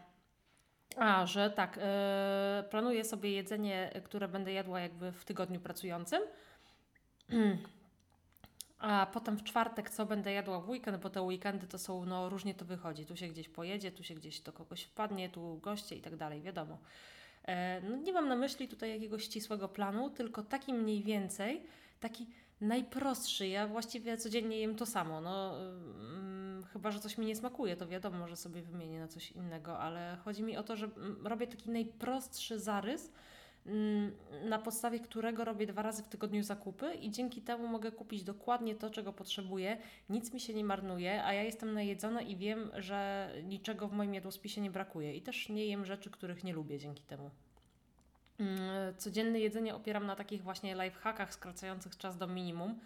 A, 0.97 1.27
że 1.27 1.51
tak, 1.51 1.79
e, 1.83 2.65
planuję 2.71 3.05
sobie 3.05 3.31
jedzenie, 3.31 4.01
które 4.05 4.29
będę 4.29 4.53
jadła 4.53 4.81
jakby 4.81 5.13
w 5.13 5.25
tygodniu 5.25 5.61
pracującym. 5.61 6.23
A 8.81 9.07
potem 9.13 9.37
w 9.37 9.45
czwartek, 9.45 9.91
co 9.91 10.07
będę 10.07 10.33
jadła 10.33 10.61
w 10.61 10.69
weekend, 10.69 11.03
bo 11.03 11.11
te 11.11 11.23
weekendy 11.23 11.67
to 11.67 11.79
są, 11.79 12.05
no 12.05 12.29
różnie 12.29 12.55
to 12.55 12.65
wychodzi. 12.65 13.07
Tu 13.07 13.17
się 13.17 13.29
gdzieś 13.29 13.49
pojedzie, 13.49 13.93
tu 13.93 14.05
się 14.05 14.15
gdzieś 14.15 14.41
do 14.41 14.53
kogoś 14.53 14.83
wpadnie, 14.83 15.29
tu 15.29 15.59
goście 15.59 15.97
i 15.97 16.01
tak 16.01 16.17
dalej, 16.17 16.43
wiadomo. 16.43 16.79
E, 17.45 17.81
no, 17.81 17.97
nie 17.97 18.13
mam 18.13 18.29
na 18.29 18.37
myśli 18.37 18.69
tutaj 18.69 18.91
jakiegoś 18.91 19.25
ścisłego 19.25 19.69
planu, 19.69 20.11
tylko 20.11 20.43
taki 20.43 20.75
mniej 20.75 21.03
więcej, 21.03 21.63
taki 22.01 22.27
najprostszy. 22.61 23.49
Ja 23.49 23.67
właściwie 23.67 24.17
codziennie 24.17 24.61
jem 24.61 24.77
to 24.77 24.87
samo. 24.87 25.21
No, 25.21 25.61
mm, 25.61 26.65
chyba, 26.73 26.91
że 26.91 27.01
coś 27.01 27.19
mi 27.19 27.27
nie 27.27 27.37
smakuje, 27.37 27.77
to 27.77 27.87
wiadomo, 27.87 28.29
że 28.29 28.37
sobie 28.37 28.63
wymienię 28.63 29.01
na 29.01 29.09
coś 29.09 29.33
innego, 29.33 29.79
ale 29.79 30.17
chodzi 30.25 30.43
mi 30.43 30.57
o 30.57 30.63
to, 30.63 30.77
że 30.77 30.87
mm, 30.87 31.27
robię 31.27 31.47
taki 31.47 31.71
najprostszy 31.71 32.59
zarys, 32.59 33.13
na 34.45 34.59
podstawie 34.59 35.01
którego 35.01 35.45
robię 35.45 35.67
dwa 35.67 35.83
razy 35.83 36.03
w 36.03 36.09
tygodniu 36.09 36.43
zakupy 36.43 36.95
i 36.95 37.11
dzięki 37.11 37.43
temu 37.43 37.69
mogę 37.69 37.93
kupić 37.93 38.25
dokładnie 38.25 38.75
to, 38.75 38.91
czego 38.91 39.13
potrzebuję. 39.13 39.79
Nic 40.09 40.33
mi 40.33 40.41
się 40.41 40.55
nie 40.55 40.65
marnuje, 40.65 41.25
a 41.25 41.33
ja 41.33 41.43
jestem 41.43 41.75
najedzona 41.75 42.23
i 42.23 42.37
wiem, 42.37 42.71
że 42.77 43.31
niczego 43.45 43.89
w 43.89 43.93
moim 43.93 44.15
jadłospisie 44.15 44.61
nie 44.61 44.71
brakuje. 44.71 45.15
I 45.15 45.23
też 45.23 45.49
nie 45.49 45.67
jem 45.67 45.85
rzeczy, 45.87 46.11
których 46.11 46.45
nie 46.45 46.53
lubię 46.53 46.79
dzięki 46.79 47.03
temu. 47.03 47.31
Mm, 48.41 48.59
codzienne 48.97 49.41
jedzenie 49.41 49.75
opieram 49.75 50.07
na 50.07 50.17
takich 50.17 50.43
właśnie 50.43 50.75
lifehackach 50.75 51.35
skracających 51.35 51.97
czas 51.97 52.17
do 52.17 52.27
minimum. 52.27 52.81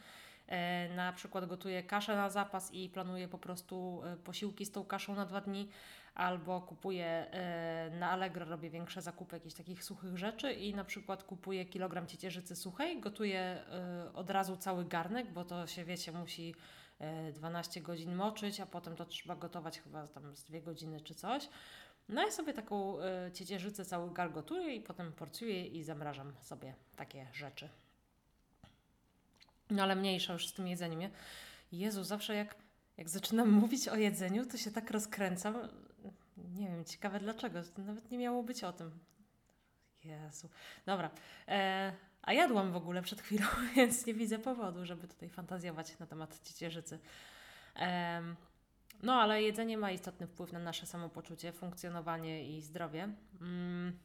E, 0.47 0.89
na 0.95 1.13
przykład 1.13 1.47
gotuję 1.47 1.83
kaszę 1.83 2.17
na 2.17 2.31
zapas 2.31 2.73
i 2.73 2.89
planuję 2.89 3.29
po 3.29 3.39
prostu 3.39 4.03
e, 4.05 4.17
posiłki 4.17 4.67
z 4.67 4.73
tą 4.73 4.85
kaszą 4.85 5.15
na 5.15 5.27
dwa 5.27 5.41
dni, 5.41 5.69
albo 6.15 6.61
kupuję 6.61 7.07
e, 7.07 7.91
na 7.99 8.11
Allegro, 8.11 8.47
robię 8.47 8.71
większe 8.71 9.03
zakupy 9.03 9.37
jakichś 9.37 9.55
takich 9.55 9.85
suchych 9.85 10.19
rzeczy 10.19 10.53
i 10.53 10.75
na 10.75 10.85
przykład 10.85 11.25
kupuję 11.25 11.65
kilogram 11.65 12.07
ciecierzycy 12.07 12.57
suchej, 12.57 13.01
gotuję 13.01 13.65
od 14.15 14.31
razu 14.31 14.57
cały 14.57 14.85
garnek, 14.85 15.33
bo 15.33 15.45
to 15.45 15.67
się 15.67 15.85
wiecie, 15.85 16.13
musi 16.13 16.55
12 17.33 17.81
godzin 17.81 18.15
moczyć, 18.15 18.61
a 18.61 18.67
potem 18.67 18.97
to 18.97 19.05
trzeba 19.05 19.37
gotować 19.37 19.81
chyba 19.81 20.07
tam 20.07 20.37
z 20.37 20.45
2 20.45 20.61
godziny 20.61 21.01
czy 21.01 21.15
coś. 21.15 21.49
No 22.09 22.23
ja 22.23 22.31
sobie 22.31 22.53
taką 22.53 22.97
ciecierzycę 23.35 23.85
cały 23.85 24.13
gar 24.13 24.33
gotuję 24.33 24.75
i 24.75 24.81
potem 24.81 25.13
porcjuję 25.13 25.67
i 25.67 25.83
zamrażam 25.83 26.33
sobie 26.41 26.75
takie 26.97 27.27
rzeczy. 27.33 27.69
No 29.71 29.83
ale 29.83 29.97
mniejsza 29.97 30.33
już 30.33 30.49
z 30.49 30.53
tym 30.53 30.69
jedzeniem. 30.69 31.01
Nie? 31.01 31.11
Jezu, 31.73 32.05
zawsze 32.05 32.35
jak, 32.35 32.55
jak 32.97 33.09
zaczynam 33.09 33.51
mówić 33.51 33.89
o 33.89 33.97
jedzeniu, 33.97 34.47
to 34.47 34.57
się 34.57 34.71
tak 34.71 34.91
rozkręcam. 34.91 35.55
Nie 36.55 36.69
wiem, 36.69 36.85
ciekawe 36.85 37.21
dlaczego. 37.21 37.61
Nawet 37.79 38.11
nie 38.11 38.19
miało 38.19 38.43
być 38.43 38.65
o 38.65 38.73
tym. 38.73 38.91
Jezu. 40.05 40.49
Dobra. 40.87 41.11
E, 41.49 41.93
a 42.23 42.33
jadłam 42.33 42.73
w 42.73 42.77
ogóle 42.77 43.03
przed 43.03 43.21
chwilą, 43.21 43.47
więc 43.77 44.07
nie 44.07 44.15
widzę 44.15 44.39
powodu, 44.39 44.87
żeby 44.87 45.09
tutaj 45.09 45.29
fantazjować 45.29 45.99
na 45.99 46.07
temat 46.07 46.41
ciecierzycy. 46.43 46.99
E, 47.77 48.23
no, 49.03 49.15
ale 49.15 49.43
jedzenie 49.43 49.79
ma 49.79 49.91
istotny 49.91 50.27
wpływ 50.27 50.53
na 50.53 50.59
nasze 50.59 50.87
samopoczucie, 50.87 51.53
funkcjonowanie 51.53 52.57
i 52.57 52.63
zdrowie. 52.63 53.09
Mm. 53.41 53.99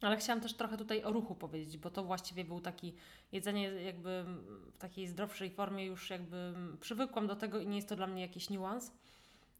Ale 0.00 0.16
chciałam 0.16 0.40
też 0.40 0.54
trochę 0.54 0.76
tutaj 0.76 1.04
o 1.04 1.12
ruchu 1.12 1.34
powiedzieć, 1.34 1.78
bo 1.78 1.90
to 1.90 2.04
właściwie 2.04 2.44
był 2.44 2.60
taki 2.60 2.94
jedzenie 3.32 3.64
jakby 3.64 4.24
w 4.72 4.78
takiej 4.78 5.06
zdrowszej 5.06 5.50
formie 5.50 5.86
już 5.86 6.10
jakby 6.10 6.54
przywykłam 6.80 7.26
do 7.26 7.36
tego 7.36 7.60
i 7.60 7.66
nie 7.66 7.76
jest 7.76 7.88
to 7.88 7.96
dla 7.96 8.06
mnie 8.06 8.22
jakiś 8.22 8.50
niuans. 8.50 8.92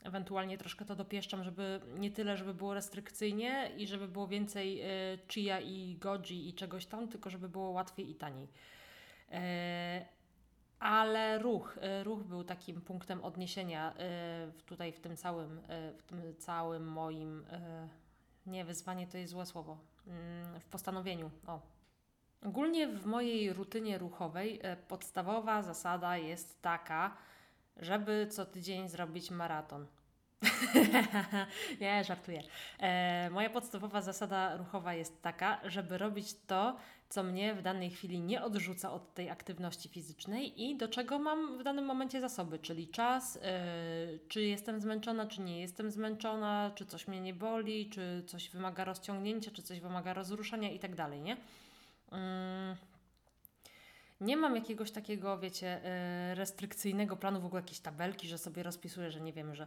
Ewentualnie 0.02 0.58
troszkę 0.58 0.84
to 0.84 0.96
dopieszczam, 0.96 1.44
żeby 1.44 1.80
nie 1.98 2.10
tyle, 2.10 2.36
żeby 2.36 2.54
było 2.54 2.74
restrykcyjnie 2.74 3.70
i 3.76 3.86
żeby 3.86 4.08
było 4.08 4.26
więcej 4.26 4.82
y, 4.82 5.18
chia 5.28 5.60
i 5.60 5.96
goji 6.00 6.48
i 6.48 6.54
czegoś 6.54 6.86
tam, 6.86 7.08
tylko 7.08 7.30
żeby 7.30 7.48
było 7.48 7.70
łatwiej 7.70 8.10
i 8.10 8.14
taniej. 8.14 8.48
E, 9.32 10.06
ale 10.78 11.38
ruch, 11.38 11.76
y, 12.00 12.04
ruch 12.04 12.22
był 12.22 12.44
takim 12.44 12.80
punktem 12.80 13.24
odniesienia 13.24 13.94
tutaj 14.66 14.92
w 14.92 15.00
tym 15.00 15.16
całym, 15.16 15.60
w 15.96 16.02
tym 16.02 16.36
całym 16.38 16.88
moim, 16.88 17.44
nie 18.46 18.64
wyzwanie 18.64 19.06
to 19.06 19.18
jest 19.18 19.30
złe 19.30 19.46
słowo, 19.46 19.78
mm, 20.06 20.60
w 20.60 20.64
postanowieniu. 20.64 21.30
O. 21.46 21.60
Ogólnie 22.46 22.88
w 22.88 23.06
mojej 23.06 23.52
rutynie 23.52 23.98
ruchowej 23.98 24.60
podstawowa 24.88 25.62
zasada 25.62 26.16
jest 26.16 26.62
taka, 26.62 27.16
żeby 27.80 28.26
co 28.30 28.46
tydzień 28.46 28.88
zrobić 28.88 29.30
maraton. 29.30 29.86
nie, 31.80 32.04
żartuję. 32.04 32.42
E, 32.78 33.30
moja 33.30 33.50
podstawowa 33.50 34.02
zasada 34.02 34.56
ruchowa 34.56 34.94
jest 34.94 35.22
taka, 35.22 35.60
żeby 35.64 35.98
robić 35.98 36.34
to, 36.46 36.76
co 37.08 37.22
mnie 37.22 37.54
w 37.54 37.62
danej 37.62 37.90
chwili 37.90 38.20
nie 38.20 38.42
odrzuca 38.42 38.92
od 38.92 39.14
tej 39.14 39.30
aktywności 39.30 39.88
fizycznej 39.88 40.62
i 40.62 40.76
do 40.76 40.88
czego 40.88 41.18
mam 41.18 41.58
w 41.58 41.62
danym 41.62 41.84
momencie 41.84 42.20
zasoby, 42.20 42.58
czyli 42.58 42.88
czas, 42.88 43.34
yy, 43.34 43.40
czy 44.28 44.42
jestem 44.42 44.80
zmęczona, 44.80 45.26
czy 45.26 45.40
nie 45.40 45.60
jestem 45.60 45.90
zmęczona, 45.90 46.70
czy 46.74 46.86
coś 46.86 47.08
mnie 47.08 47.20
nie 47.20 47.34
boli, 47.34 47.90
czy 47.90 48.24
coś 48.26 48.50
wymaga 48.50 48.84
rozciągnięcia, 48.84 49.50
czy 49.50 49.62
coś 49.62 49.80
wymaga 49.80 50.14
rozruszania 50.14 50.70
i 50.70 50.78
tak 50.78 50.94
dalej, 50.94 51.20
nie? 51.20 51.36
Yy. 52.12 52.18
Nie 54.20 54.36
mam 54.36 54.56
jakiegoś 54.56 54.90
takiego, 54.90 55.38
wiecie, 55.38 55.80
yy, 56.28 56.34
restrykcyjnego 56.34 57.16
planu, 57.16 57.40
w 57.40 57.46
ogóle 57.46 57.62
jakieś 57.62 57.80
tabelki, 57.80 58.28
że 58.28 58.38
sobie 58.38 58.62
rozpisuję, 58.62 59.10
że 59.10 59.20
nie 59.20 59.32
wiem, 59.32 59.54
że 59.54 59.66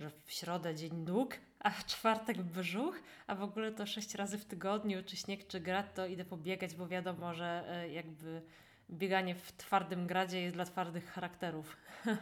że 0.00 0.10
w 0.10 0.32
środę 0.32 0.74
dzień 0.74 0.94
nóg, 0.94 1.34
a 1.58 1.70
w 1.70 1.86
czwartek 1.86 2.42
brzuch, 2.42 3.02
a 3.26 3.34
w 3.34 3.42
ogóle 3.42 3.72
to 3.72 3.86
sześć 3.86 4.14
razy 4.14 4.38
w 4.38 4.44
tygodniu, 4.44 5.04
czy 5.04 5.16
śnieg, 5.16 5.46
czy 5.46 5.60
grad, 5.60 5.94
to 5.94 6.06
idę 6.06 6.24
pobiegać, 6.24 6.74
bo 6.74 6.88
wiadomo, 6.88 7.34
że 7.34 7.64
e, 7.68 7.88
jakby 7.88 8.42
bieganie 8.90 9.34
w 9.34 9.52
twardym 9.52 10.06
gradzie 10.06 10.40
jest 10.40 10.56
dla 10.56 10.64
twardych 10.64 11.10
charakterów. 11.10 11.76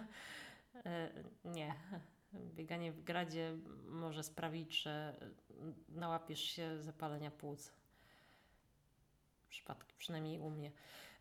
E, 0.87 1.11
nie. 1.45 1.75
Bieganie 2.35 2.93
w 2.93 3.05
gradzie 3.05 3.57
może 3.89 4.23
sprawić, 4.23 4.83
że 4.83 5.17
nałapiesz 5.89 6.41
się 6.41 6.83
zapalenia 6.83 7.31
płuc. 7.31 7.73
Przypadki, 9.49 9.95
przynajmniej 9.99 10.39
u 10.39 10.51
mnie. 10.51 10.71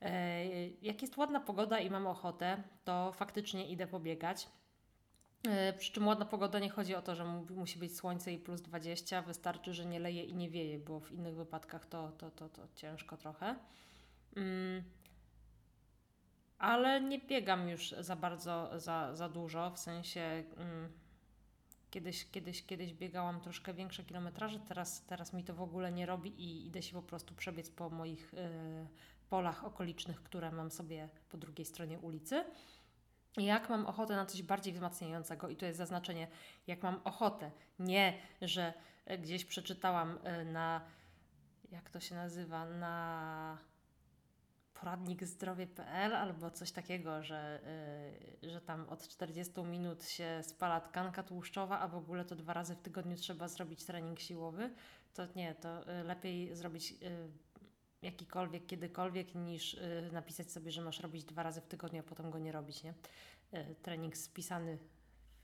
E, 0.06 0.46
jak 0.82 1.02
jest 1.02 1.18
ładna 1.18 1.40
pogoda 1.40 1.80
i 1.80 1.90
mam 1.90 2.08
ochotę, 2.08 2.64
to 2.84 3.12
faktycznie 3.12 3.68
idę 3.68 3.88
pobiegać. 3.88 4.50
E, 5.48 5.74
przy 5.74 5.92
czym 5.92 6.08
ładna 6.08 6.26
pogoda 6.26 6.60
nie 6.60 6.70
chodzi 6.70 6.96
o 6.96 7.02
to, 7.02 7.16
że 7.16 7.26
musi 7.50 7.80
być 7.80 7.98
słońce 7.98 8.34
i 8.34 8.40
plus 8.40 8.62
20, 8.62 9.22
wystarczy, 9.22 9.74
że 9.74 9.86
nie 9.86 10.00
leje 10.00 10.24
i 10.24 10.36
nie 10.36 10.50
wieje, 10.50 10.80
bo 10.80 11.00
w 11.00 11.12
innych 11.12 11.36
wypadkach 11.36 11.86
to, 11.86 12.12
to, 12.12 12.32
to, 12.32 12.50
to 12.50 12.68
ciężko 12.76 13.18
trochę. 13.18 13.56
Mm. 14.36 14.84
Ale 16.58 17.02
nie 17.02 17.20
biegam 17.20 17.70
już 17.70 17.96
za 18.00 18.16
bardzo, 18.16 18.80
za, 18.80 19.16
za 19.16 19.30
dużo, 19.30 19.72
w 19.72 19.80
sensie 19.80 20.44
mm, 20.58 20.90
kiedyś, 21.92 22.32
kiedyś, 22.32 22.66
kiedyś 22.66 22.94
biegałam 22.94 23.42
troszkę 23.42 23.74
większe 23.74 24.04
kilometraże, 24.04 24.60
teraz, 24.60 25.06
teraz 25.06 25.34
mi 25.34 25.44
to 25.44 25.54
w 25.54 25.62
ogóle 25.62 25.92
nie 25.92 26.06
robi 26.06 26.30
i 26.30 26.68
idę 26.68 26.82
się 26.82 26.94
po 26.94 27.02
prostu 27.02 27.36
przebiec 27.36 27.70
po 27.70 27.90
moich 27.90 28.34
y, 28.34 28.38
polach 29.26 29.66
okolicznych, 29.66 30.24
które 30.24 30.52
mam 30.52 30.72
sobie 30.72 31.10
po 31.30 31.38
drugiej 31.38 31.66
stronie 31.66 32.00
ulicy. 32.00 32.44
Jak 33.38 33.70
mam 33.70 33.86
ochotę 33.86 34.16
na 34.16 34.26
coś 34.26 34.44
bardziej 34.44 34.74
wzmacniającego, 34.74 35.50
i 35.50 35.56
to 35.56 35.66
jest 35.66 35.78
zaznaczenie, 35.78 36.28
jak 36.68 36.84
mam 36.84 37.02
ochotę, 37.04 37.52
nie, 37.80 38.18
że 38.42 38.74
e, 39.06 39.18
gdzieś 39.18 39.46
przeczytałam 39.46 40.20
e, 40.24 40.46
na, 40.46 40.82
jak 41.72 41.90
to 41.90 42.00
się 42.00 42.16
nazywa, 42.16 42.66
na 42.66 43.58
poradnik 44.74 45.24
zdrowie.pl 45.24 46.16
albo 46.16 46.52
coś 46.52 46.72
takiego, 46.72 47.24
że, 47.24 47.60
yy, 48.42 48.50
że 48.50 48.62
tam 48.62 48.90
od 48.90 49.08
40 49.08 49.64
minut 49.64 50.04
się 50.04 50.42
spala 50.44 50.82
tkanka 50.82 51.24
tłuszczowa, 51.24 51.80
a 51.80 51.88
w 51.88 51.96
ogóle 51.96 52.26
to 52.26 52.36
dwa 52.36 52.54
razy 52.54 52.76
w 52.76 52.82
tygodniu 52.82 53.16
trzeba 53.16 53.48
zrobić 53.48 53.84
trening 53.84 54.20
siłowy, 54.20 54.74
to 55.14 55.28
nie, 55.36 55.56
to 55.56 55.82
lepiej 56.04 56.56
zrobić 56.56 56.94
jakikolwiek, 58.02 58.66
kiedykolwiek, 58.66 59.36
niż 59.36 59.74
y, 59.74 60.10
napisać 60.12 60.52
sobie, 60.52 60.72
że 60.72 60.82
masz 60.82 61.00
robić 61.00 61.24
dwa 61.24 61.44
razy 61.44 61.62
w 61.62 61.68
tygodniu, 61.68 62.00
a 62.00 62.04
potem 62.04 62.32
go 62.32 62.40
nie 62.40 62.52
robić, 62.52 62.84
nie? 62.84 62.94
Y, 63.54 63.76
trening 63.82 64.18
spisany 64.18 64.78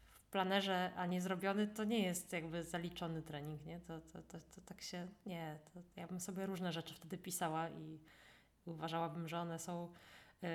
w 0.09 0.21
planerze, 0.31 0.91
a 0.95 1.05
nie 1.05 1.21
zrobiony, 1.21 1.67
to 1.67 1.83
nie 1.83 2.03
jest 2.03 2.33
jakby 2.33 2.63
zaliczony 2.63 3.21
trening, 3.21 3.65
nie? 3.65 3.79
To, 3.79 4.01
to, 4.01 4.21
to, 4.23 4.37
to 4.55 4.61
tak 4.65 4.81
się, 4.81 5.07
nie, 5.25 5.59
to 5.73 5.81
ja 5.95 6.07
bym 6.07 6.19
sobie 6.19 6.45
różne 6.45 6.73
rzeczy 6.73 6.93
wtedy 6.93 7.17
pisała 7.17 7.69
i 7.69 7.99
uważałabym, 8.65 9.27
że 9.27 9.39
one 9.39 9.59
są 9.59 9.93
y, 10.43 10.47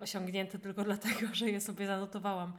osiągnięte 0.00 0.58
tylko 0.58 0.84
dlatego, 0.90 1.34
że 1.34 1.50
je 1.50 1.60
sobie 1.60 1.86
zanotowałam. 1.86 2.52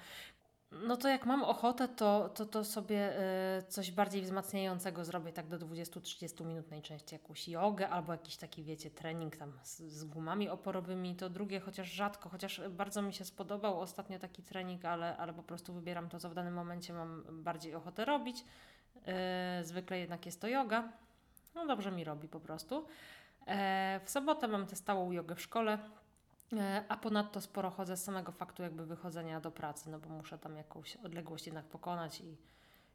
No 0.71 0.97
to 0.97 1.07
jak 1.07 1.25
mam 1.25 1.43
ochotę, 1.43 1.87
to, 1.87 2.29
to, 2.29 2.45
to 2.45 2.63
sobie 2.63 3.19
y, 3.59 3.63
coś 3.63 3.91
bardziej 3.91 4.21
wzmacniającego 4.21 5.05
zrobię 5.05 5.33
tak 5.33 5.47
do 5.47 5.59
20-30 5.59 6.45
minut 6.45 6.71
najczęściej. 6.71 7.19
Jakąś 7.19 7.47
jogę 7.47 7.89
albo 7.89 8.11
jakiś 8.11 8.37
taki, 8.37 8.63
wiecie, 8.63 8.89
trening 8.89 9.37
tam 9.37 9.53
z, 9.63 9.77
z, 9.77 10.03
gumami 10.03 10.49
oporowymi. 10.49 11.15
To 11.15 11.29
drugie 11.29 11.59
chociaż 11.59 11.87
rzadko, 11.91 12.29
chociaż 12.29 12.61
bardzo 12.69 13.01
mi 13.01 13.13
się 13.13 13.25
spodobał 13.25 13.79
ostatnio 13.79 14.19
taki 14.19 14.43
trening, 14.43 14.85
ale, 14.85 15.17
ale 15.17 15.33
po 15.33 15.43
prostu 15.43 15.73
wybieram 15.73 16.09
to, 16.09 16.19
co 16.19 16.29
w 16.29 16.33
danym 16.33 16.53
momencie 16.53 16.93
mam 16.93 17.23
bardziej 17.43 17.75
ochotę 17.75 18.05
robić. 18.05 18.43
Y, 19.61 19.65
zwykle 19.65 19.99
jednak 19.99 20.25
jest 20.25 20.41
to 20.41 20.47
yoga. 20.47 20.91
No 21.55 21.65
dobrze 21.65 21.91
mi 21.91 22.03
robi 22.03 22.27
po 22.27 22.39
prostu. 22.39 22.85
E, 23.47 23.99
w 24.03 24.09
sobotę 24.09 24.47
mam 24.47 24.67
tę 24.67 24.75
stałą 24.75 25.11
jogę 25.11 25.35
w 25.35 25.41
szkole 25.41 25.77
E, 25.77 26.06
a 26.89 26.97
ponadto 26.97 27.41
sporo 27.41 27.69
chodzę 27.69 27.97
z 27.97 28.03
samego 28.03 28.31
faktu 28.31 28.63
jakby 28.63 28.85
wychodzenia 28.85 29.39
do 29.39 29.51
pracy, 29.51 29.89
no 29.89 29.99
bo 29.99 30.09
muszę 30.09 30.37
tam 30.37 30.57
jakąś 30.57 30.95
odległość 30.95 31.45
jednak 31.45 31.65
pokonać 31.65 32.21
i 32.21 32.37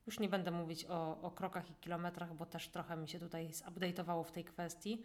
już 0.06 0.20
nie 0.20 0.28
będę 0.28 0.50
mówić 0.50 0.84
o, 0.84 1.20
o 1.22 1.30
krokach 1.30 1.70
i 1.70 1.74
kilometrach, 1.74 2.34
bo 2.34 2.46
też 2.46 2.68
trochę 2.68 2.96
mi 2.96 3.08
się 3.08 3.18
tutaj 3.18 3.48
zupdate'owało 3.48 4.24
w 4.24 4.32
tej 4.32 4.44
kwestii. 4.44 5.04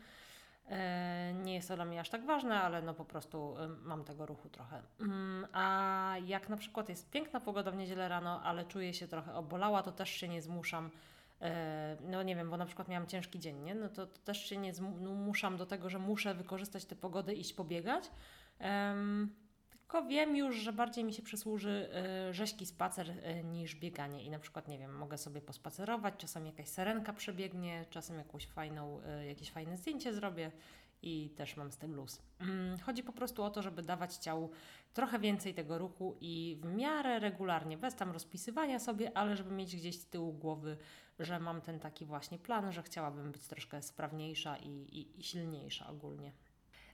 E, 0.70 1.34
nie 1.34 1.56
jest 1.56 1.68
to 1.68 1.75
dla 1.75 1.86
mnie 1.86 2.00
aż 2.00 2.10
tak 2.10 2.25
ważne, 2.25 2.62
ale 2.62 2.82
no 2.82 2.94
po 2.94 3.06
prostu 3.06 3.56
mam 3.84 4.04
tego 4.04 4.25
ruchu 4.25 4.50
trochę. 4.50 4.82
Mm, 5.00 5.48
a 5.54 6.16
jak 6.25 6.50
na 6.50 6.58
przykład 6.58 6.89
jest 6.89 7.10
piękna 7.10 7.39
pogoda 7.39 7.72
w 7.72 7.77
niedzielę 7.77 8.10
rano, 8.10 8.42
ale 8.44 8.66
czuję 8.66 8.94
się 8.94 9.08
trochę 9.08 9.34
obolała, 9.34 9.84
to 9.84 9.92
też 9.92 10.10
się 10.10 10.27
nie 10.27 10.42
zmuszam. 10.42 10.89
E, 11.41 11.98
no 12.01 12.24
nie 12.24 12.36
wiem, 12.36 12.50
bo 12.50 12.58
na 12.58 12.65
przykład 12.65 12.88
miałam 12.88 13.08
ciężki 13.08 13.39
dzień, 13.39 13.60
nie? 13.60 13.75
No 13.75 13.89
to, 13.89 14.08
to 14.08 14.20
też 14.20 14.50
się 14.50 14.58
nie 14.58 14.74
zmuszam 14.74 15.58
do 15.58 15.65
tego, 15.65 15.89
że 15.89 16.00
muszę 16.00 16.34
wykorzystać 16.34 16.86
tę 16.86 16.96
pogodę 16.96 17.34
i 17.34 17.39
iść 17.39 17.53
pobiegać. 17.53 18.12
Um, 18.60 19.36
tylko 19.70 20.06
wiem 20.06 20.36
już, 20.36 20.56
że 20.56 20.74
bardziej 20.74 21.03
mi 21.03 21.13
się 21.13 21.22
przysłuży 21.22 21.89
y, 22.29 22.34
rzeźki 22.34 22.65
spacer 22.65 23.10
y, 23.10 23.44
niż 23.44 23.75
bieganie. 23.75 24.24
I 24.24 24.29
na 24.29 24.39
przykład, 24.39 24.67
nie 24.67 24.79
wiem, 24.79 24.98
mogę 24.98 25.17
sobie 25.17 25.41
pospacerować, 25.41 26.13
czasem 26.17 26.46
jakaś 26.46 26.67
serenka 26.67 27.13
przebiegnie, 27.13 27.86
czasem 27.89 28.17
jakąś 28.17 28.48
fajną, 28.48 29.01
jakieś 29.27 29.51
fajne 29.51 29.77
zdjęcie 29.77 30.13
zrobię 30.13 30.51
i 31.01 31.29
też 31.29 31.58
mam 31.58 31.72
z 31.72 31.77
tym 31.77 31.96
luz. 31.96 32.22
Mm, 32.39 32.77
chodzi 32.79 33.03
po 33.03 33.13
prostu 33.13 33.44
o 33.44 33.50
to, 33.50 33.62
żeby 33.62 33.82
dawać 33.82 34.15
ciału 34.15 34.50
trochę 34.94 35.20
więcej 35.20 35.53
tego 35.53 35.77
ruchu 35.77 36.17
i 36.22 36.58
w 36.62 36.65
miarę 36.65 37.20
regularnie, 37.20 37.77
bez 37.77 37.96
tam 37.96 38.12
rozpisywania 38.12 38.79
sobie, 38.79 39.17
ale 39.17 39.36
żeby 39.36 39.51
mieć 39.51 39.75
gdzieś 39.75 40.00
z 40.00 40.06
tyłu 40.06 40.34
głowy, 40.34 40.77
że 41.19 41.39
mam 41.39 41.62
ten 41.62 41.79
taki 41.79 42.05
właśnie 42.05 42.38
plan, 42.38 42.71
że 42.71 42.83
chciałabym 42.83 43.31
być 43.31 43.47
troszkę 43.47 43.81
sprawniejsza 43.81 44.57
i, 44.57 44.69
i, 44.69 45.19
i 45.19 45.24
silniejsza 45.24 45.89
ogólnie. 45.89 46.31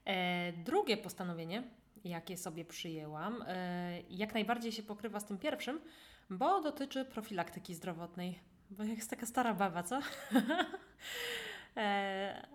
E, 0.04 0.52
drugie 0.52 0.96
postanowienie 0.96 1.62
jakie 2.04 2.36
sobie 2.36 2.64
przyjęłam, 2.64 3.44
e, 3.46 4.00
jak 4.10 4.34
najbardziej 4.34 4.72
się 4.72 4.82
pokrywa 4.82 5.20
z 5.20 5.24
tym 5.24 5.38
pierwszym, 5.38 5.80
bo 6.30 6.60
dotyczy 6.60 7.04
profilaktyki 7.04 7.74
zdrowotnej. 7.74 8.38
Bo 8.70 8.82
jest 8.82 9.10
taka 9.10 9.26
stara 9.26 9.54
baba, 9.54 9.82
co? 9.82 10.00
E, 11.76 12.46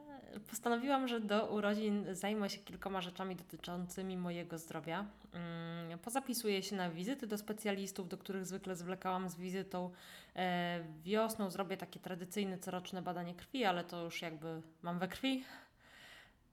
postanowiłam, 0.48 1.08
że 1.08 1.20
do 1.20 1.46
urodzin 1.46 2.06
zajmę 2.16 2.50
się 2.50 2.60
kilkoma 2.60 3.02
rzeczami 3.02 3.36
dotyczącymi 3.36 4.18
mojego 4.18 4.58
zdrowia. 4.58 5.06
Mm, 5.34 6.00
pozapisuję 6.00 6.64
się 6.64 6.76
na 6.76 6.90
wizyty 6.90 7.28
do 7.28 7.38
specjalistów, 7.38 8.10
do 8.10 8.18
których 8.18 8.46
zwykle 8.46 8.76
zwlekałam 8.76 9.30
z 9.30 9.36
wizytą. 9.36 9.92
E, 10.36 10.80
wiosną 11.04 11.50
zrobię 11.50 11.78
takie 11.78 12.00
tradycyjne 12.00 12.58
coroczne 12.58 13.02
badanie 13.02 13.36
krwi, 13.36 13.66
ale 13.66 13.84
to 13.84 14.04
już 14.04 14.22
jakby 14.22 14.62
mam 14.82 15.00
we 15.00 15.08
krwi, 15.08 15.44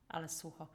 ale 0.08 0.28
sucho. 0.28 0.66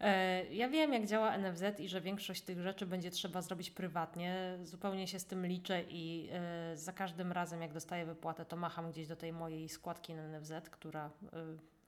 E, 0.00 0.44
ja 0.54 0.68
wiem, 0.68 0.92
jak 0.92 1.06
działa 1.06 1.38
NFZ 1.38 1.80
i 1.80 1.88
że 1.88 2.00
większość 2.00 2.42
tych 2.42 2.60
rzeczy 2.60 2.86
będzie 2.86 3.10
trzeba 3.10 3.42
zrobić 3.42 3.70
prywatnie. 3.70 4.58
Zupełnie 4.62 5.06
się 5.06 5.18
z 5.18 5.26
tym 5.26 5.46
liczę 5.46 5.82
i 5.88 6.28
e, 6.32 6.76
za 6.76 6.92
każdym 6.92 7.32
razem, 7.32 7.62
jak 7.62 7.72
dostaję 7.72 8.06
wypłatę, 8.06 8.44
to 8.44 8.56
macham 8.56 8.90
gdzieś 8.90 9.06
do 9.06 9.16
tej 9.16 9.32
mojej 9.32 9.68
składki 9.68 10.14
na 10.14 10.28
NFZ, 10.28 10.52
która 10.70 11.10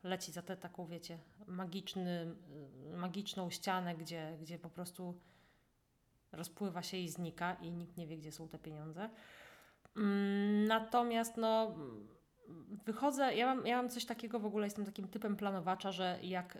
leci 0.02 0.32
za 0.32 0.42
tę 0.42 0.56
taką, 0.56 0.86
wiecie, 0.86 1.18
magiczny, 1.46 2.34
magiczną 2.96 3.50
ścianę, 3.50 3.96
gdzie, 3.96 4.38
gdzie 4.40 4.58
po 4.58 4.70
prostu 4.70 5.20
rozpływa 6.32 6.82
się 6.82 6.96
i 6.96 7.08
znika 7.08 7.54
i 7.54 7.70
nikt 7.70 7.96
nie 7.96 8.06
wie, 8.06 8.16
gdzie 8.16 8.32
są 8.32 8.48
te 8.48 8.58
pieniądze. 8.58 9.10
Mm, 9.96 10.64
natomiast 10.64 11.36
no 11.36 11.74
wychodzę, 12.86 13.34
ja 13.34 13.54
mam, 13.54 13.66
ja 13.66 13.76
mam 13.76 13.90
coś 13.90 14.04
takiego 14.04 14.40
w 14.40 14.46
ogóle, 14.46 14.66
jestem 14.66 14.84
takim 14.84 15.08
typem 15.08 15.36
planowacza, 15.36 15.92
że 15.92 16.18
jak 16.22 16.58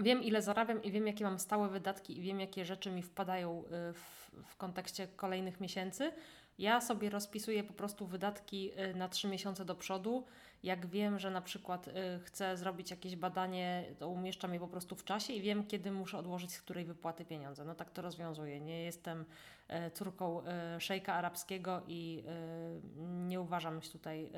wiem, 0.00 0.22
ile 0.22 0.42
zarabiam 0.42 0.82
i 0.82 0.90
wiem, 0.90 1.06
jakie 1.06 1.24
mam 1.24 1.38
stałe 1.38 1.68
wydatki 1.68 2.18
i 2.18 2.22
wiem, 2.22 2.40
jakie 2.40 2.64
rzeczy 2.64 2.90
mi 2.90 3.02
wpadają 3.02 3.64
y, 3.64 3.92
w, 3.92 4.30
w 4.44 4.56
kontekście 4.56 5.08
kolejnych 5.08 5.60
miesięcy. 5.60 6.12
Ja 6.58 6.80
sobie 6.80 7.10
rozpisuję 7.10 7.64
po 7.64 7.72
prostu 7.72 8.06
wydatki 8.06 8.70
y, 8.80 8.94
na 8.94 9.08
trzy 9.08 9.28
miesiące 9.28 9.64
do 9.64 9.74
przodu. 9.74 10.24
Jak 10.62 10.86
wiem, 10.86 11.18
że 11.18 11.30
na 11.30 11.42
przykład 11.42 11.88
y, 11.88 11.92
chcę 12.24 12.56
zrobić 12.56 12.90
jakieś 12.90 13.16
badanie, 13.16 13.84
to 13.98 14.08
umieszczam 14.08 14.54
je 14.54 14.60
po 14.60 14.68
prostu 14.68 14.96
w 14.96 15.04
czasie 15.04 15.32
i 15.32 15.40
wiem, 15.40 15.66
kiedy 15.66 15.90
muszę 15.90 16.18
odłożyć 16.18 16.54
z 16.54 16.62
której 16.62 16.84
wypłaty 16.84 17.24
pieniądze. 17.24 17.64
No 17.64 17.74
tak 17.74 17.90
to 17.90 18.02
rozwiązuję. 18.02 18.60
Nie 18.60 18.82
jestem 18.84 19.24
córką 19.94 20.42
szejka 20.78 21.14
arabskiego 21.14 21.82
i 21.88 22.24
nie 23.28 23.40
uważam 23.40 23.82
się 23.82 23.90
tutaj 23.90 24.32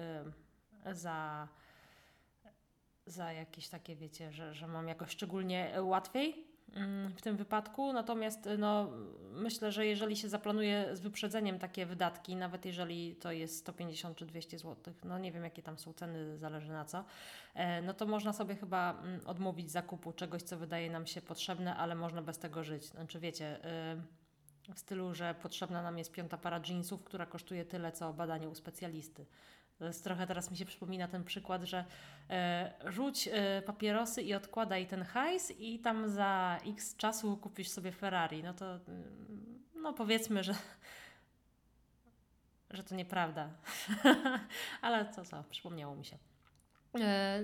za 0.92 1.48
za 3.06 3.32
jakieś 3.32 3.68
takie, 3.68 3.96
wiecie, 3.96 4.32
że, 4.32 4.54
że 4.54 4.66
mam 4.66 4.88
jakoś 4.88 5.10
szczególnie 5.10 5.72
łatwiej 5.80 6.53
w 7.16 7.22
tym 7.22 7.36
wypadku. 7.36 7.92
Natomiast 7.92 8.48
no, 8.58 8.90
myślę, 9.32 9.72
że 9.72 9.86
jeżeli 9.86 10.16
się 10.16 10.28
zaplanuje 10.28 10.96
z 10.96 11.00
wyprzedzeniem 11.00 11.58
takie 11.58 11.86
wydatki, 11.86 12.36
nawet 12.36 12.64
jeżeli 12.64 13.16
to 13.16 13.32
jest 13.32 13.58
150 13.58 14.16
czy 14.16 14.26
200 14.26 14.58
zł, 14.58 14.94
no 15.04 15.18
nie 15.18 15.32
wiem 15.32 15.44
jakie 15.44 15.62
tam 15.62 15.78
są 15.78 15.92
ceny, 15.92 16.38
zależy 16.38 16.72
na 16.72 16.84
co, 16.84 17.04
e, 17.54 17.82
no 17.82 17.94
to 17.94 18.06
można 18.06 18.32
sobie 18.32 18.56
chyba 18.56 19.00
mm, 19.02 19.26
odmówić 19.26 19.70
zakupu 19.70 20.12
czegoś, 20.12 20.42
co 20.42 20.56
wydaje 20.56 20.90
nam 20.90 21.06
się 21.06 21.20
potrzebne, 21.20 21.76
ale 21.76 21.94
można 21.94 22.22
bez 22.22 22.38
tego 22.38 22.64
żyć. 22.64 22.84
Znaczy 22.84 23.20
wiecie, 23.20 23.64
e, 23.64 24.02
w 24.74 24.78
stylu, 24.78 25.14
że 25.14 25.34
potrzebna 25.42 25.82
nam 25.82 25.98
jest 25.98 26.12
piąta 26.12 26.38
para 26.38 26.60
jeansów, 26.68 27.04
która 27.04 27.26
kosztuje 27.26 27.64
tyle, 27.64 27.92
co 27.92 28.12
badanie 28.12 28.48
u 28.48 28.54
specjalisty. 28.54 29.26
To 29.78 29.84
jest 29.84 30.04
trochę 30.04 30.26
teraz 30.26 30.50
mi 30.50 30.56
się 30.56 30.64
przypomina 30.64 31.08
ten 31.08 31.24
przykład, 31.24 31.62
że 31.62 31.84
e, 32.30 32.72
rzuć 32.86 33.28
e, 33.32 33.62
papierosy 33.62 34.22
i 34.22 34.34
odkładaj 34.34 34.86
ten 34.86 35.02
hajs 35.02 35.52
i 35.58 35.78
tam 35.78 36.08
za 36.08 36.58
x 36.66 36.96
czasu 36.96 37.36
kupisz 37.36 37.68
sobie 37.68 37.92
Ferrari. 37.92 38.42
No 38.42 38.54
to 38.54 38.74
mm, 38.74 39.62
no 39.74 39.92
powiedzmy, 39.92 40.44
że 40.44 40.54
że 42.70 42.84
to 42.84 42.94
nieprawda. 42.94 43.50
Ale 44.82 45.12
co, 45.12 45.24
co, 45.24 45.44
przypomniało 45.50 45.96
mi 45.96 46.04
się. 46.04 46.18
E, 47.00 47.40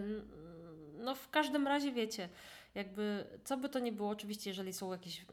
no 0.99 1.15
w 1.15 1.31
każdym 1.31 1.67
razie 1.67 1.93
wiecie, 1.93 2.29
jakby 2.75 3.27
co 3.45 3.57
by 3.57 3.69
to 3.69 3.79
nie 3.79 3.93
było, 3.93 4.11
oczywiście 4.11 4.51
jeżeli 4.51 4.73
są 4.73 4.93
jakieś 4.93 5.25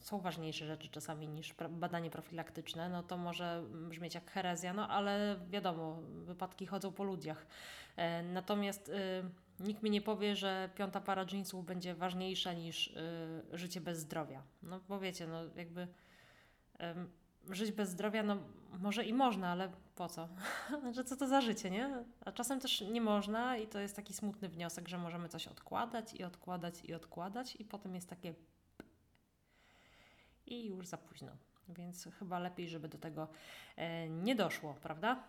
są 0.00 0.20
ważniejsze 0.20 0.66
rzeczy 0.66 0.88
czasami 0.88 1.28
niż 1.28 1.54
badanie 1.70 2.10
profilaktyczne, 2.10 2.88
no 2.88 3.02
to 3.02 3.16
może 3.16 3.64
brzmieć 3.88 4.14
jak 4.14 4.30
herezja, 4.30 4.72
no 4.72 4.88
ale 4.88 5.36
wiadomo, 5.50 6.02
wypadki 6.02 6.66
chodzą 6.66 6.92
po 6.92 7.04
ludziach. 7.04 7.46
E, 7.96 8.22
natomiast 8.22 8.88
y, 8.88 8.92
nikt 9.60 9.82
mi 9.82 9.90
nie 9.90 10.00
powie, 10.00 10.36
że 10.36 10.70
piąta 10.74 11.00
para 11.00 11.24
jeansów 11.32 11.64
będzie 11.66 11.94
ważniejsza 11.94 12.52
niż 12.52 12.86
y, 12.86 13.58
życie 13.58 13.80
bez 13.80 13.98
zdrowia. 13.98 14.42
No 14.62 14.80
bo 14.88 15.00
wiecie, 15.00 15.26
no 15.26 15.40
jakby 15.56 15.88
żyć 17.50 17.72
bez 17.72 17.90
zdrowia, 17.90 18.22
no 18.22 18.36
może 18.80 19.04
i 19.04 19.12
można, 19.12 19.48
ale 19.48 19.72
po 19.94 20.08
co? 20.08 20.28
że 20.94 21.04
co 21.04 21.16
to 21.16 21.28
za 21.28 21.40
życie, 21.40 21.70
nie? 21.70 22.04
A 22.24 22.32
czasem 22.32 22.60
też 22.60 22.80
nie 22.80 23.00
można 23.00 23.56
i 23.56 23.66
to 23.66 23.78
jest 23.78 23.96
taki 23.96 24.14
smutny 24.14 24.48
wniosek, 24.48 24.88
że 24.88 24.98
możemy 24.98 25.28
coś 25.28 25.48
odkładać 25.48 26.14
i 26.14 26.24
odkładać 26.24 26.84
i 26.84 26.94
odkładać 26.94 27.56
i 27.56 27.64
potem 27.64 27.94
jest 27.94 28.08
takie 28.08 28.34
i 30.50 30.66
już 30.66 30.86
za 30.86 30.96
późno. 30.96 31.32
Więc 31.68 32.08
chyba 32.18 32.38
lepiej, 32.38 32.68
żeby 32.68 32.88
do 32.88 32.98
tego 32.98 33.28
e, 33.76 34.08
nie 34.08 34.34
doszło, 34.34 34.74
prawda? 34.82 35.22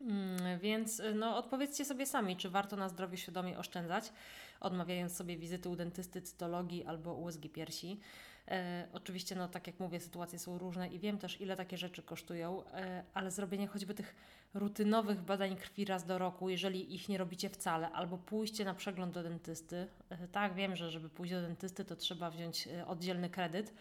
Mm, 0.00 0.58
więc 0.58 1.00
e, 1.00 1.14
no, 1.14 1.36
odpowiedzcie 1.36 1.84
sobie 1.84 2.06
sami, 2.06 2.36
czy 2.36 2.50
warto 2.50 2.76
na 2.76 2.88
zdrowie 2.88 3.16
świadomie 3.16 3.58
oszczędzać, 3.58 4.12
odmawiając 4.60 5.16
sobie 5.16 5.36
wizyty 5.36 5.68
u 5.68 5.76
dentysty, 5.76 6.22
cytologii 6.22 6.84
albo 6.84 7.14
USG 7.14 7.48
piersi. 7.52 8.00
E, 8.48 8.88
oczywiście, 8.92 9.34
no 9.34 9.48
tak 9.48 9.66
jak 9.66 9.80
mówię, 9.80 10.00
sytuacje 10.00 10.38
są 10.38 10.58
różne 10.58 10.88
i 10.88 10.98
wiem 10.98 11.18
też, 11.18 11.40
ile 11.40 11.56
takie 11.56 11.76
rzeczy 11.76 12.02
kosztują, 12.02 12.64
e, 12.66 13.04
ale 13.14 13.30
zrobienie 13.30 13.66
choćby 13.66 13.94
tych 13.94 14.14
rutynowych 14.54 15.20
badań 15.20 15.56
krwi 15.56 15.84
raz 15.84 16.04
do 16.04 16.18
roku, 16.18 16.48
jeżeli 16.48 16.94
ich 16.94 17.08
nie 17.08 17.18
robicie 17.18 17.50
wcale, 17.50 17.90
albo 17.90 18.18
pójście 18.18 18.64
na 18.64 18.74
przegląd 18.74 19.14
do 19.14 19.22
dentysty. 19.22 19.86
E, 20.10 20.28
tak, 20.28 20.54
wiem, 20.54 20.76
że 20.76 20.90
żeby 20.90 21.08
pójść 21.08 21.32
do 21.32 21.42
dentysty, 21.42 21.84
to 21.84 21.96
trzeba 21.96 22.30
wziąć 22.30 22.68
e, 22.68 22.86
oddzielny 22.86 23.30
kredyt 23.30 23.74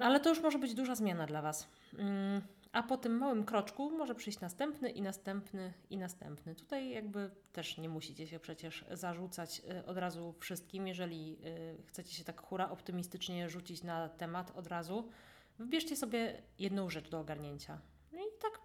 ale 0.00 0.20
to 0.20 0.28
już 0.28 0.40
może 0.40 0.58
być 0.58 0.74
duża 0.74 0.94
zmiana 0.94 1.26
dla 1.26 1.42
Was. 1.42 1.68
Mm, 1.98 2.42
a 2.72 2.82
po 2.82 2.96
tym 2.96 3.18
małym 3.18 3.44
kroczku 3.44 3.90
może 3.90 4.14
przyjść 4.14 4.40
następny 4.40 4.90
i 4.90 5.02
następny 5.02 5.72
i 5.90 5.98
następny. 5.98 6.54
Tutaj 6.54 6.90
jakby 6.90 7.30
też 7.52 7.78
nie 7.78 7.88
musicie 7.88 8.26
się 8.26 8.38
przecież 8.40 8.84
zarzucać 8.90 9.62
e, 9.70 9.86
od 9.86 9.96
razu 9.96 10.34
wszystkim, 10.40 10.86
jeżeli 10.86 11.38
e, 11.44 11.86
chcecie 11.86 12.14
się 12.14 12.24
tak 12.24 12.40
hura 12.40 12.70
optymistycznie 12.70 13.48
rzucić 13.48 13.82
na 13.82 14.08
temat 14.08 14.52
od 14.56 14.66
razu. 14.66 15.08
Wybierzcie 15.58 15.96
sobie 15.96 16.42
jedną 16.58 16.90
rzecz 16.90 17.10
do 17.10 17.20
ogarnięcia. 17.20 17.78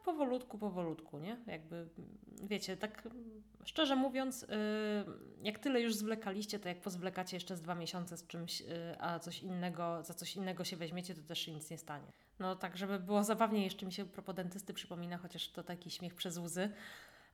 Powolutku, 0.05 0.57
powolutku, 0.57 1.19
nie? 1.19 1.37
Jakby, 1.47 1.87
wiecie, 2.43 2.77
tak 2.77 3.07
szczerze 3.65 3.95
mówiąc, 3.95 4.43
y, 4.43 4.47
jak 5.43 5.59
tyle 5.59 5.81
już 5.81 5.95
zwlekaliście, 5.95 6.59
to 6.59 6.69
jak 6.69 6.81
pozwlekacie 6.81 7.37
jeszcze 7.37 7.57
z 7.57 7.61
dwa 7.61 7.75
miesiące 7.75 8.17
z 8.17 8.27
czymś, 8.27 8.61
y, 8.61 8.65
a 8.99 9.19
coś 9.19 9.43
innego, 9.43 10.03
za 10.03 10.13
coś 10.13 10.35
innego 10.35 10.63
się 10.63 10.77
weźmiecie, 10.77 11.15
to 11.15 11.21
też 11.21 11.39
się 11.39 11.51
nic 11.51 11.69
nie 11.69 11.77
stanie. 11.77 12.11
No 12.39 12.55
tak, 12.55 12.77
żeby 12.77 12.99
było 12.99 13.23
zabawniej, 13.23 13.63
jeszcze 13.63 13.85
mi 13.85 13.91
się 13.91 14.05
dentysty 14.35 14.73
przypomina, 14.73 15.17
chociaż 15.17 15.47
to 15.47 15.63
taki 15.63 15.91
śmiech 15.91 16.15
przez 16.15 16.37
łzy, 16.37 16.69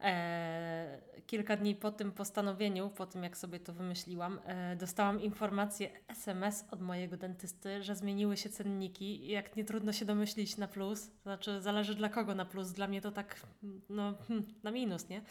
E, 0.02 1.02
kilka 1.28 1.58
dni 1.58 1.76
po 1.76 1.92
tym 1.92 2.12
postanowieniu, 2.12 2.90
po 2.90 3.06
tym 3.06 3.24
jak 3.24 3.38
sobie 3.38 3.60
to 3.60 3.74
wymyśliłam, 3.74 4.40
e, 4.46 4.76
dostałam 4.76 5.22
informację 5.22 5.90
SMS 6.08 6.66
od 6.72 6.82
mojego 6.82 7.18
dentysty, 7.18 7.84
że 7.84 7.96
zmieniły 7.96 8.38
się 8.38 8.50
cenniki. 8.50 9.28
Jak 9.28 9.56
nie 9.56 9.66
trudno 9.66 9.94
się 9.94 10.06
domyślić 10.06 10.58
na 10.58 10.68
plus, 10.68 11.08
to 11.08 11.24
znaczy 11.24 11.62
zależy 11.62 11.96
dla 11.96 12.10
kogo 12.10 12.36
na 12.36 12.46
plus, 12.46 12.72
dla 12.72 12.88
mnie 12.88 13.02
to 13.02 13.12
tak 13.12 13.42
no, 13.90 14.14
hmm, 14.28 14.46
na 14.64 14.72
minus, 14.72 15.10
nie? 15.10 15.22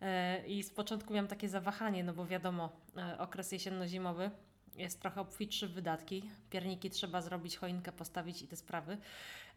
E, 0.00 0.46
I 0.46 0.62
z 0.62 0.70
początku 0.70 1.12
miałam 1.12 1.28
takie 1.28 1.48
zawahanie, 1.48 2.04
no 2.04 2.12
bo 2.14 2.26
wiadomo, 2.26 2.72
e, 2.96 3.18
okres 3.18 3.52
jesienno-zimowy 3.52 4.30
jest 4.76 5.00
trochę 5.00 5.20
obfitszy 5.20 5.68
w 5.68 5.72
wydatki. 5.72 6.30
Pierniki 6.50 6.90
trzeba 6.90 7.22
zrobić, 7.22 7.56
choinkę 7.56 7.92
postawić 7.92 8.42
i 8.42 8.48
te 8.48 8.56
sprawy. 8.56 8.98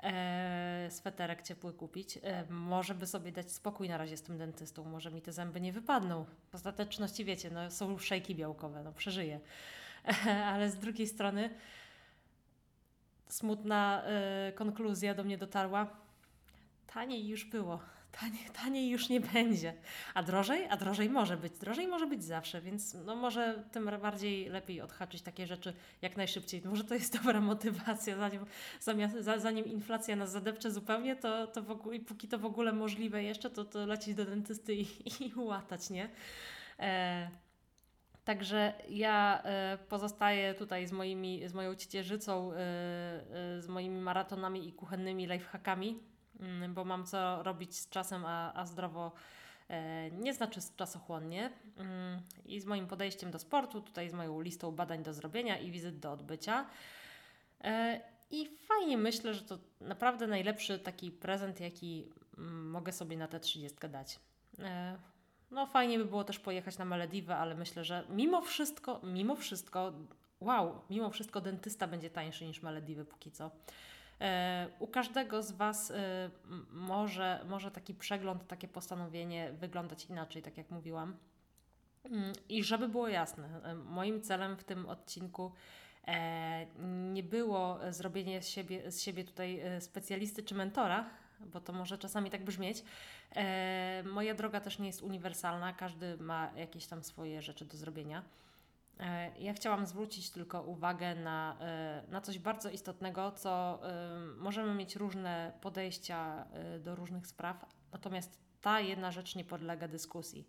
E, 0.04 0.88
sweterek 0.92 1.42
ciepły 1.42 1.74
kupić. 1.74 2.20
E, 2.24 2.46
może 2.50 2.96
by 2.96 3.08
sobie 3.08 3.32
dać 3.32 3.52
spokój 3.52 3.90
na 3.90 3.98
razie 3.98 4.18
z 4.18 4.22
tym 4.22 4.38
dentystą. 4.38 4.84
Może 4.84 5.12
mi 5.12 5.22
te 5.22 5.34
zęby 5.34 5.62
nie 5.62 5.74
wypadną. 5.74 6.26
W 6.52 6.56
ostateczności 6.56 7.26
wiecie, 7.26 7.50
no, 7.50 7.72
są 7.72 7.98
szejki 7.98 8.36
białkowe, 8.36 8.84
no 8.84 8.94
przeżyję. 8.94 9.40
E, 10.26 10.46
ale 10.46 10.70
z 10.70 10.76
drugiej 10.76 11.08
strony 11.08 11.50
smutna 13.28 14.04
e, 14.04 14.54
konkluzja 14.56 15.16
do 15.16 15.24
mnie 15.24 15.38
dotarła. 15.38 15.88
Taniej 16.88 17.28
już 17.28 17.46
było 17.46 17.80
taniej, 18.12 18.44
taniej 18.64 18.90
już 18.90 19.10
nie 19.10 19.20
będzie. 19.20 19.74
A 20.14 20.24
drożej? 20.24 20.68
A 20.70 20.78
drożej 20.78 21.10
może 21.10 21.38
być. 21.38 21.54
Drożej 21.54 21.88
może 21.88 22.08
być 22.08 22.24
zawsze, 22.24 22.62
więc 22.62 22.94
no 22.94 23.16
może 23.16 23.64
tym 23.72 23.90
bardziej 24.02 24.50
lepiej 24.50 24.82
odhaczyć 24.82 25.22
takie 25.22 25.48
rzeczy 25.48 25.74
jak 26.02 26.18
najszybciej. 26.18 26.62
Może 26.66 26.84
to 26.84 26.94
jest 26.94 27.14
dobra 27.24 27.42
motywacja, 27.42 28.18
zanim, 28.18 28.46
zamiast, 28.80 29.16
zanim 29.38 29.66
inflacja 29.66 30.16
nas 30.16 30.32
zadepcze 30.32 30.72
zupełnie, 30.72 31.16
to, 31.16 31.48
to 31.48 31.62
w 31.62 31.72
ogóle, 31.72 32.00
póki 32.00 32.28
to 32.28 32.40
w 32.40 32.46
ogóle 32.46 32.74
możliwe 32.74 33.24
jeszcze, 33.24 33.50
to, 33.50 33.66
to 33.66 33.86
lecieć 33.86 34.16
do 34.16 34.26
dentysty 34.26 34.76
i, 34.76 34.88
i 35.26 35.34
łatać, 35.36 35.90
nie? 35.90 36.10
E, 36.80 37.30
Także 38.30 38.74
ja 38.90 39.42
e, 39.44 39.78
pozostaję 39.90 40.54
tutaj 40.54 40.88
z, 40.88 40.92
moimi, 40.92 41.48
z 41.48 41.54
moją 41.54 41.76
ciecierzycą, 41.76 42.54
e, 42.54 42.56
e, 42.56 43.62
z 43.62 43.68
moimi 43.68 44.00
maratonami 44.00 44.68
i 44.68 44.74
kuchennymi 44.74 45.28
lifehackami 45.28 46.00
bo 46.70 46.86
mam 46.86 47.06
co 47.06 47.44
robić 47.44 47.76
z 47.76 47.90
czasem, 47.90 48.26
a, 48.26 48.54
a 48.54 48.66
zdrowo 48.66 49.12
e, 49.70 50.12
nie 50.12 50.34
znaczy 50.34 50.60
czasochłonnie. 50.76 51.50
Mm, 51.78 52.22
I 52.46 52.60
z 52.60 52.66
moim 52.66 52.88
podejściem 52.88 53.32
do 53.32 53.40
sportu, 53.40 53.82
tutaj 53.82 54.10
z 54.10 54.14
moją 54.14 54.42
listą 54.42 54.72
badań 54.72 55.04
do 55.04 55.14
zrobienia 55.14 55.58
i 55.58 55.72
wizyt 55.72 56.00
do 56.00 56.12
odbycia. 56.12 56.66
E, 57.64 58.02
I 58.32 58.50
fajnie 58.68 58.98
myślę, 58.98 59.34
że 59.34 59.42
to 59.42 59.60
naprawdę 59.82 60.28
najlepszy 60.28 60.80
taki 60.80 61.12
prezent, 61.12 61.60
jaki 61.60 62.08
mm, 62.38 62.70
mogę 62.70 62.92
sobie 62.92 63.18
na 63.18 63.28
tę 63.28 63.40
30 63.40 63.78
dać. 63.90 64.20
E, 64.60 64.98
no 65.52 65.68
fajnie 65.68 66.00
by 66.00 66.06
było 66.06 66.24
też 66.24 66.40
pojechać 66.40 66.78
na 66.78 66.86
Malediwy, 66.86 67.34
ale 67.34 67.56
myślę, 67.56 67.84
że 67.84 68.04
mimo 68.10 68.42
wszystko, 68.42 69.00
mimo 69.04 69.36
wszystko, 69.36 69.94
wow, 70.40 70.82
mimo 70.90 71.10
wszystko 71.10 71.42
dentysta 71.42 71.88
będzie 71.88 72.10
tańszy 72.10 72.46
niż 72.46 72.62
Malediwy 72.62 73.06
póki 73.06 73.32
co. 73.32 73.52
E, 74.22 74.68
u 74.80 74.88
każdego 74.88 75.44
z 75.44 75.52
Was 75.52 75.92
e, 75.92 76.30
może, 76.72 77.46
może 77.50 77.72
taki 77.72 77.94
przegląd, 77.94 78.48
takie 78.48 78.68
postanowienie 78.68 79.52
wyglądać 79.52 80.06
inaczej, 80.06 80.42
tak 80.42 80.58
jak 80.58 80.72
mówiłam. 80.72 81.18
Mm, 82.04 82.34
I 82.50 82.64
żeby 82.64 82.90
było 82.90 83.08
jasne, 83.08 83.62
e, 83.64 83.76
moim 83.76 84.22
celem 84.22 84.58
w 84.58 84.64
tym 84.64 84.90
odcinku 84.90 85.52
nie 87.14 87.24
było 87.24 87.80
zrobienie 87.90 88.42
z 88.42 88.48
siebie, 88.48 88.92
z 88.92 89.02
siebie 89.02 89.24
tutaj 89.24 89.62
specjalisty 89.80 90.44
czy 90.44 90.56
mentora, 90.56 91.10
bo 91.40 91.60
to 91.60 91.74
może 91.74 91.98
czasami 91.98 92.30
tak 92.30 92.44
brzmieć. 92.44 92.84
Moja 94.04 94.34
droga 94.34 94.60
też 94.60 94.80
nie 94.80 94.88
jest 94.88 95.02
uniwersalna, 95.02 95.74
każdy 95.74 96.18
ma 96.18 96.52
jakieś 96.56 96.88
tam 96.88 97.04
swoje 97.04 97.42
rzeczy 97.42 97.66
do 97.66 97.78
zrobienia. 97.78 98.24
E, 99.00 99.32
ja 99.40 99.54
chciałam 99.54 99.86
zwrócić 99.86 100.30
tylko 100.30 100.64
uwagę 100.64 101.16
na, 101.16 101.58
e, 101.62 102.04
na 102.10 102.22
coś 102.22 102.40
bardzo 102.40 102.70
istotnego, 102.70 103.32
co 103.32 103.80
e, 103.84 104.18
możemy 104.38 104.76
mieć 104.76 104.96
różne 104.96 105.54
podejścia 105.62 106.46
do 106.80 106.96
różnych 106.96 107.28
spraw, 107.28 107.66
natomiast 107.92 108.40
ta 108.62 108.80
jedna 108.80 109.12
rzecz 109.12 109.36
nie 109.36 109.46
podlega 109.46 109.88
dyskusji. 109.88 110.48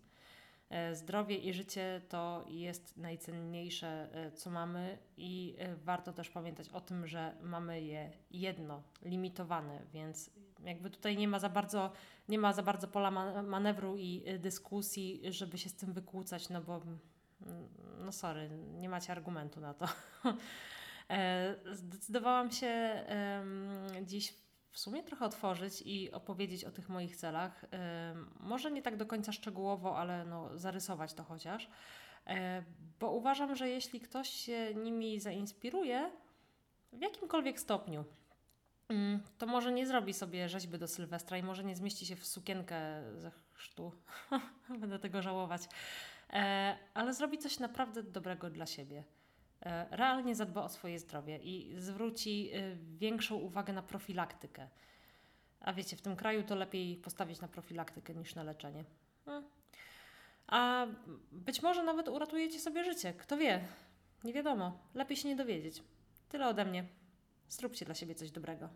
Zdrowie 0.93 1.37
i 1.37 1.53
życie 1.53 2.01
to 2.09 2.45
jest 2.47 2.97
najcenniejsze, 2.97 4.09
co 4.35 4.49
mamy, 4.49 4.97
i 5.17 5.57
warto 5.83 6.13
też 6.13 6.29
pamiętać 6.29 6.69
o 6.69 6.81
tym, 6.81 7.07
że 7.07 7.35
mamy 7.41 7.81
je 7.81 8.11
jedno, 8.31 8.83
limitowane, 9.01 9.79
więc 9.93 10.29
jakby 10.63 10.89
tutaj 10.89 11.17
nie 11.17 11.27
ma 11.27 11.39
za 11.39 11.49
bardzo, 11.49 11.91
nie 12.29 12.39
ma 12.39 12.53
za 12.53 12.63
bardzo 12.63 12.87
pola 12.87 13.11
manewru 13.43 13.97
i 13.97 14.23
dyskusji, 14.39 15.21
żeby 15.29 15.57
się 15.57 15.69
z 15.69 15.75
tym 15.75 15.93
wykłócać, 15.93 16.49
no 16.49 16.61
bo 16.61 16.81
no 17.97 18.11
sorry, 18.11 18.49
nie 18.73 18.89
macie 18.89 19.11
argumentu 19.11 19.59
na 19.59 19.73
to. 19.73 19.85
E, 21.09 21.55
zdecydowałam 21.71 22.51
się 22.51 23.03
dziś 24.01 24.33
w 24.71 24.79
sumie 24.79 25.03
trochę 25.03 25.25
otworzyć 25.25 25.83
i 25.85 26.11
opowiedzieć 26.11 26.65
o 26.65 26.71
tych 26.71 26.89
moich 26.89 27.15
celach. 27.15 27.65
Może 28.39 28.71
nie 28.71 28.81
tak 28.81 28.97
do 28.97 29.05
końca 29.05 29.31
szczegółowo, 29.31 29.97
ale 29.97 30.25
no, 30.25 30.57
zarysować 30.57 31.13
to 31.13 31.23
chociaż. 31.23 31.69
E, 32.27 32.63
bo 32.99 33.11
uważam, 33.11 33.55
że 33.55 33.69
jeśli 33.69 33.99
ktoś 33.99 34.29
się 34.29 34.75
nimi 34.75 35.19
zainspiruje, 35.19 36.11
w 36.93 37.01
jakimkolwiek 37.01 37.59
stopniu, 37.59 38.05
mm, 38.89 39.21
to 39.37 39.45
może 39.45 39.71
nie 39.71 39.87
zrobi 39.87 40.13
sobie 40.13 40.49
rzeźby 40.49 40.77
do 40.77 40.87
Sylwestra 40.87 41.37
i 41.37 41.43
może 41.43 41.63
nie 41.63 41.75
zmieści 41.75 42.05
się 42.05 42.15
w 42.15 42.25
sukienkę 42.25 42.77
ze 43.17 43.31
chrztu. 43.53 43.91
Będę 44.79 44.99
tego 44.99 45.21
żałować. 45.21 45.61
E, 46.31 46.77
ale 46.93 47.13
zrobi 47.13 47.37
coś 47.37 47.59
naprawdę 47.59 48.03
dobrego 48.03 48.49
dla 48.49 48.65
siebie. 48.65 49.03
E, 49.61 49.85
realnie 49.91 50.35
zadba 50.35 50.63
o 50.63 50.69
swoje 50.69 50.99
zdrowie 50.99 51.37
i 51.37 51.73
zwróci 51.77 52.49
e, 52.53 52.75
większą 52.75 53.35
uwagę 53.35 53.73
na 53.73 53.81
profilaktykę. 53.81 54.67
A 55.59 55.73
wiecie, 55.73 55.97
w 55.97 56.01
tym 56.01 56.15
kraju 56.15 56.43
to 56.43 56.55
lepiej 56.55 56.97
postawić 56.97 57.41
na 57.41 57.47
profilaktykę 57.47 58.15
niż 58.15 58.35
na 58.35 58.43
leczenie. 58.43 58.83
Hmm. 59.25 59.43
A 60.47 60.87
być 61.31 61.61
może 61.61 61.83
nawet 61.83 62.07
uratujecie 62.07 62.59
sobie 62.59 62.83
życie. 62.83 63.13
Kto 63.13 63.37
wie? 63.37 63.61
Nie 64.23 64.33
wiadomo. 64.33 64.79
Lepiej 64.93 65.17
się 65.17 65.27
nie 65.29 65.35
dowiedzieć. 65.35 65.83
Tyle 66.29 66.47
ode 66.47 66.65
mnie. 66.65 66.85
Zróbcie 67.49 67.85
dla 67.85 67.95
siebie 67.95 68.15
coś 68.15 68.31
dobrego. 68.31 68.69